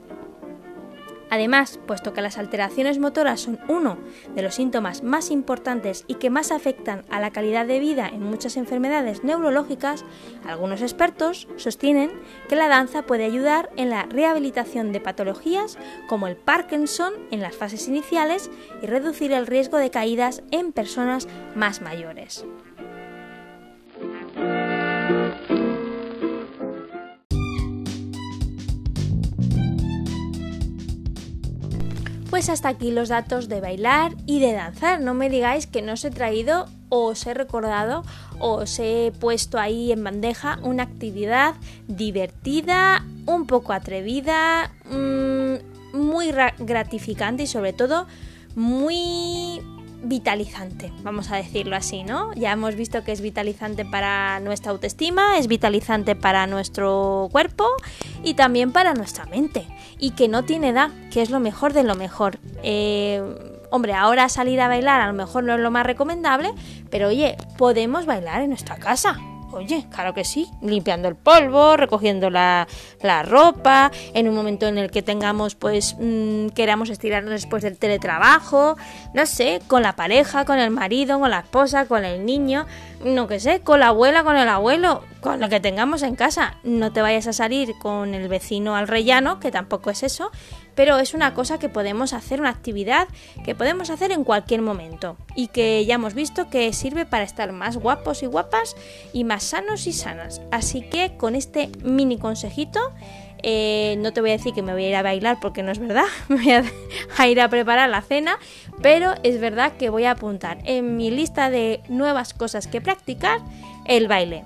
Además, 1.34 1.80
puesto 1.88 2.14
que 2.14 2.22
las 2.22 2.38
alteraciones 2.38 3.00
motoras 3.00 3.42
son 3.42 3.60
uno 3.68 3.98
de 4.36 4.44
los 4.44 4.54
síntomas 4.54 5.02
más 5.02 5.32
importantes 5.32 6.06
y 6.06 6.14
que 6.16 6.30
más 6.30 6.52
afectan 6.52 7.06
a 7.10 7.20
la 7.20 7.32
calidad 7.32 7.66
de 7.66 7.80
vida 7.80 8.08
en 8.08 8.22
muchas 8.22 8.56
enfermedades 8.56 9.24
neurológicas, 9.24 10.06
algunos 10.46 10.84
expertos 10.84 11.48
sostienen 11.56 12.12
que 12.50 12.56
la 12.56 12.68
danza 12.68 13.08
puede 13.08 13.26
ayudar 13.26 13.72
en 13.78 13.90
la 13.90 14.04
rehabilitación 14.04 14.92
de 14.92 15.00
patologías 15.00 15.80
como 16.08 16.28
el 16.28 16.36
Parkinson 16.36 17.14
en 17.32 17.42
las 17.42 17.56
fases 17.56 17.88
iniciales 17.88 18.52
y 18.84 18.86
reducir 18.86 19.32
el 19.32 19.48
riesgo 19.48 19.80
de 19.80 19.90
caídas 19.90 20.44
en 20.52 20.72
personas 20.72 21.28
más 21.56 21.82
mayores. 21.82 22.46
Pues 32.34 32.50
hasta 32.50 32.70
aquí 32.70 32.90
los 32.90 33.10
datos 33.10 33.48
de 33.48 33.62
bailar 33.62 34.16
y 34.26 34.40
de 34.40 34.54
danzar. 34.54 35.00
No 35.00 35.14
me 35.14 35.30
digáis 35.30 35.68
que 35.68 35.84
no 35.84 35.94
os 35.94 36.04
he 36.04 36.10
traído 36.10 36.66
o 36.90 37.10
os 37.10 37.28
he 37.28 37.36
recordado 37.36 38.04
o 38.40 38.54
os 38.54 38.80
he 38.80 39.14
puesto 39.20 39.60
ahí 39.60 39.92
en 39.92 40.04
bandeja 40.04 40.58
una 40.64 40.82
actividad 40.82 41.54
divertida, 41.88 43.06
un 43.28 43.46
poco 43.46 43.72
atrevida, 43.72 44.72
mm, 44.90 45.96
muy 45.96 46.34
gratificante 46.58 47.44
y 47.44 47.48
sobre 47.48 47.72
todo 47.72 48.08
muy 48.56 49.62
vitalizante, 50.04 50.92
vamos 51.02 51.32
a 51.32 51.38
decirlo 51.38 51.76
así, 51.76 52.04
¿no? 52.04 52.34
Ya 52.34 52.52
hemos 52.52 52.76
visto 52.76 53.04
que 53.04 53.12
es 53.12 53.22
vitalizante 53.22 53.86
para 53.86 54.40
nuestra 54.42 54.72
autoestima, 54.72 55.38
es 55.38 55.48
vitalizante 55.48 56.16
para 56.16 56.46
nuestro 56.46 57.30
cuerpo 57.32 57.66
y 58.24 58.34
también 58.36 58.72
para 58.72 58.94
nuestra 58.94 59.26
mente. 59.26 59.66
Y 59.98 60.12
que 60.12 60.28
no 60.28 60.44
tiene 60.44 60.70
edad, 60.70 60.92
que 61.12 61.22
es 61.22 61.30
lo 61.30 61.40
mejor 61.40 61.74
de 61.74 61.84
lo 61.84 61.96
mejor. 61.96 62.40
Eh, 62.64 63.22
hombre, 63.72 63.94
ahora 63.94 64.30
salir 64.30 64.62
a 64.62 64.68
bailar 64.68 65.02
a 65.02 65.08
lo 65.08 65.14
mejor 65.14 65.44
no 65.44 65.54
es 65.56 65.60
lo 65.60 65.72
más 65.72 65.86
recomendable, 65.86 66.52
pero 66.90 67.08
oye, 67.08 67.38
podemos 67.58 68.06
bailar 68.06 68.42
en 68.42 68.50
nuestra 68.50 68.76
casa. 68.76 69.20
Oye, 69.54 69.86
claro 69.94 70.16
que 70.16 70.24
sí, 70.24 70.50
limpiando 70.64 71.08
el 71.08 71.16
polvo, 71.16 71.78
recogiendo 71.78 72.32
la, 72.32 72.68
ropa, 73.24 73.92
en 74.16 74.28
un 74.28 74.34
momento 74.34 74.68
en 74.68 74.80
el 74.80 74.90
que 74.90 75.04
tengamos, 75.04 75.54
pues, 75.54 75.96
mm, 76.00 76.48
queramos 76.50 76.90
estirarnos 76.90 77.32
después 77.32 77.62
del 77.62 77.78
teletrabajo, 77.78 78.78
no 79.14 79.28
sé, 79.28 79.62
con 79.68 79.84
la 79.84 79.96
pareja, 79.96 80.46
con 80.46 80.58
el 80.58 80.72
marido, 80.72 81.20
con 81.20 81.30
la 81.30 81.42
esposa, 81.42 81.86
con 81.86 82.04
el 82.04 82.26
niño, 82.26 82.66
no 83.06 83.28
que 83.28 83.40
sé, 83.40 83.60
con 83.60 83.80
la 83.80 83.90
abuela, 83.90 84.24
con 84.24 84.38
el 84.38 84.50
abuelo, 84.50 85.04
con 85.22 85.40
lo 85.40 85.50
que 85.50 85.60
tengamos 85.60 86.02
en 86.02 86.16
casa. 86.16 86.56
No 86.64 86.92
te 86.92 87.04
vayas 87.04 87.28
a 87.28 87.34
salir 87.34 87.76
con 87.80 88.16
el 88.16 88.28
vecino 88.30 88.76
al 88.76 88.88
rellano, 88.88 89.40
que 89.40 89.52
tampoco 89.52 89.92
es 89.92 90.02
eso, 90.02 90.32
pero 90.76 90.98
es 91.00 91.14
una 91.14 91.34
cosa 91.34 91.60
que 91.60 91.70
podemos 91.70 92.14
hacer, 92.14 92.40
una 92.40 92.50
actividad 92.50 93.08
que 93.46 93.56
podemos 93.56 93.90
hacer 93.90 94.12
en 94.12 94.24
cualquier 94.24 94.62
momento 94.62 95.18
y 95.36 95.48
que 95.48 95.86
ya 95.86 95.96
hemos 95.96 96.14
visto 96.14 96.50
que 96.50 96.72
sirve 96.74 97.06
para 97.06 97.24
estar 97.24 97.52
más 97.52 97.78
guapos 97.78 98.24
y 98.24 98.26
guapas 98.26 98.76
y 99.14 99.24
más 99.24 99.44
sanos 99.44 99.88
y 99.88 99.94
sanas. 99.94 100.42
Así 100.52 100.82
que 100.82 101.16
con 101.18 101.36
este 101.36 101.70
mini 101.84 102.18
consejito, 102.18 102.80
eh, 103.46 103.96
no 104.00 104.14
te 104.14 104.22
voy 104.22 104.30
a 104.30 104.34
decir 104.34 104.54
que 104.54 104.62
me 104.62 104.72
voy 104.72 104.86
a 104.86 104.90
ir 104.90 104.96
a 104.96 105.02
bailar 105.02 105.40
porque 105.42 105.64
no 105.64 105.72
es 105.72 105.80
verdad, 105.80 106.06
me 106.30 106.38
voy 106.38 106.52
a, 107.18 107.28
ir 107.28 107.42
a 107.42 107.50
preparar 107.50 107.90
la 107.90 108.02
cena, 108.02 108.40
pero 108.82 109.14
es 109.24 109.40
verdad 109.40 109.74
que 109.74 109.90
voy 109.90 110.06
a 110.06 110.12
apuntar 110.12 110.60
en 110.64 110.96
mi 110.96 111.12
lista 111.12 111.50
de 111.50 111.82
nuevas 111.90 112.34
cosas 112.34 112.68
que 112.68 112.82
practicar 112.82 113.40
el 113.86 114.08
baile. 114.08 114.46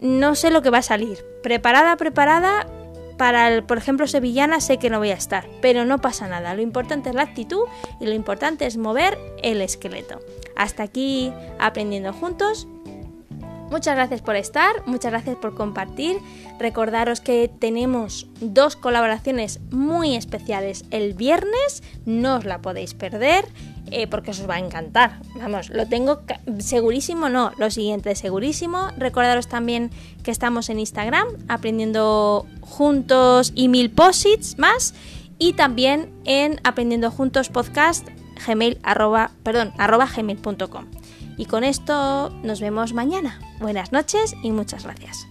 No 0.00 0.34
sé 0.34 0.50
lo 0.50 0.62
que 0.62 0.70
va 0.70 0.78
a 0.78 0.82
salir. 0.82 1.18
Preparada, 1.42 1.96
preparada, 1.96 2.66
para, 3.16 3.48
el, 3.48 3.64
por 3.64 3.78
ejemplo, 3.78 4.06
sevillana 4.06 4.60
sé 4.60 4.78
que 4.78 4.90
no 4.90 4.98
voy 4.98 5.10
a 5.10 5.14
estar, 5.14 5.46
pero 5.60 5.84
no 5.84 6.00
pasa 6.00 6.28
nada. 6.28 6.54
Lo 6.54 6.62
importante 6.62 7.10
es 7.10 7.14
la 7.14 7.22
actitud 7.22 7.64
y 8.00 8.06
lo 8.06 8.12
importante 8.12 8.66
es 8.66 8.76
mover 8.76 9.18
el 9.42 9.60
esqueleto. 9.60 10.20
Hasta 10.56 10.82
aquí 10.82 11.32
aprendiendo 11.58 12.12
juntos. 12.12 12.66
Muchas 13.70 13.96
gracias 13.96 14.22
por 14.22 14.36
estar, 14.36 14.86
muchas 14.86 15.10
gracias 15.10 15.36
por 15.36 15.54
compartir. 15.54 16.18
Recordaros 16.60 17.20
que 17.20 17.50
tenemos 17.58 18.28
dos 18.40 18.76
colaboraciones 18.76 19.58
muy 19.70 20.14
especiales 20.14 20.84
el 20.90 21.14
viernes, 21.14 21.82
no 22.04 22.36
os 22.36 22.44
la 22.44 22.60
podéis 22.60 22.94
perder. 22.94 23.46
Eh, 23.90 24.06
porque 24.06 24.30
os 24.30 24.48
va 24.48 24.54
a 24.54 24.58
encantar. 24.58 25.20
Vamos, 25.36 25.68
lo 25.68 25.86
tengo 25.86 26.22
segurísimo, 26.58 27.28
no, 27.28 27.52
lo 27.58 27.70
siguiente, 27.70 28.14
segurísimo. 28.14 28.88
Recordaros 28.96 29.46
también 29.46 29.90
que 30.22 30.30
estamos 30.30 30.70
en 30.70 30.80
Instagram 30.80 31.28
aprendiendo 31.48 32.46
juntos 32.60 33.52
y 33.54 33.68
mil 33.68 33.90
posits 33.90 34.58
más. 34.58 34.94
Y 35.38 35.52
también 35.52 36.12
en 36.24 36.60
aprendiendo 36.64 37.10
juntos 37.10 37.50
podcast 37.50 38.08
gmail 38.46 38.78
arroba, 38.82 39.32
perdón, 39.42 39.72
arroba 39.78 40.06
gmail.com. 40.06 40.86
Y 41.36 41.46
con 41.46 41.64
esto 41.64 42.30
nos 42.42 42.60
vemos 42.60 42.92
mañana. 42.92 43.40
Buenas 43.60 43.92
noches 43.92 44.34
y 44.42 44.50
muchas 44.52 44.84
gracias. 44.84 45.26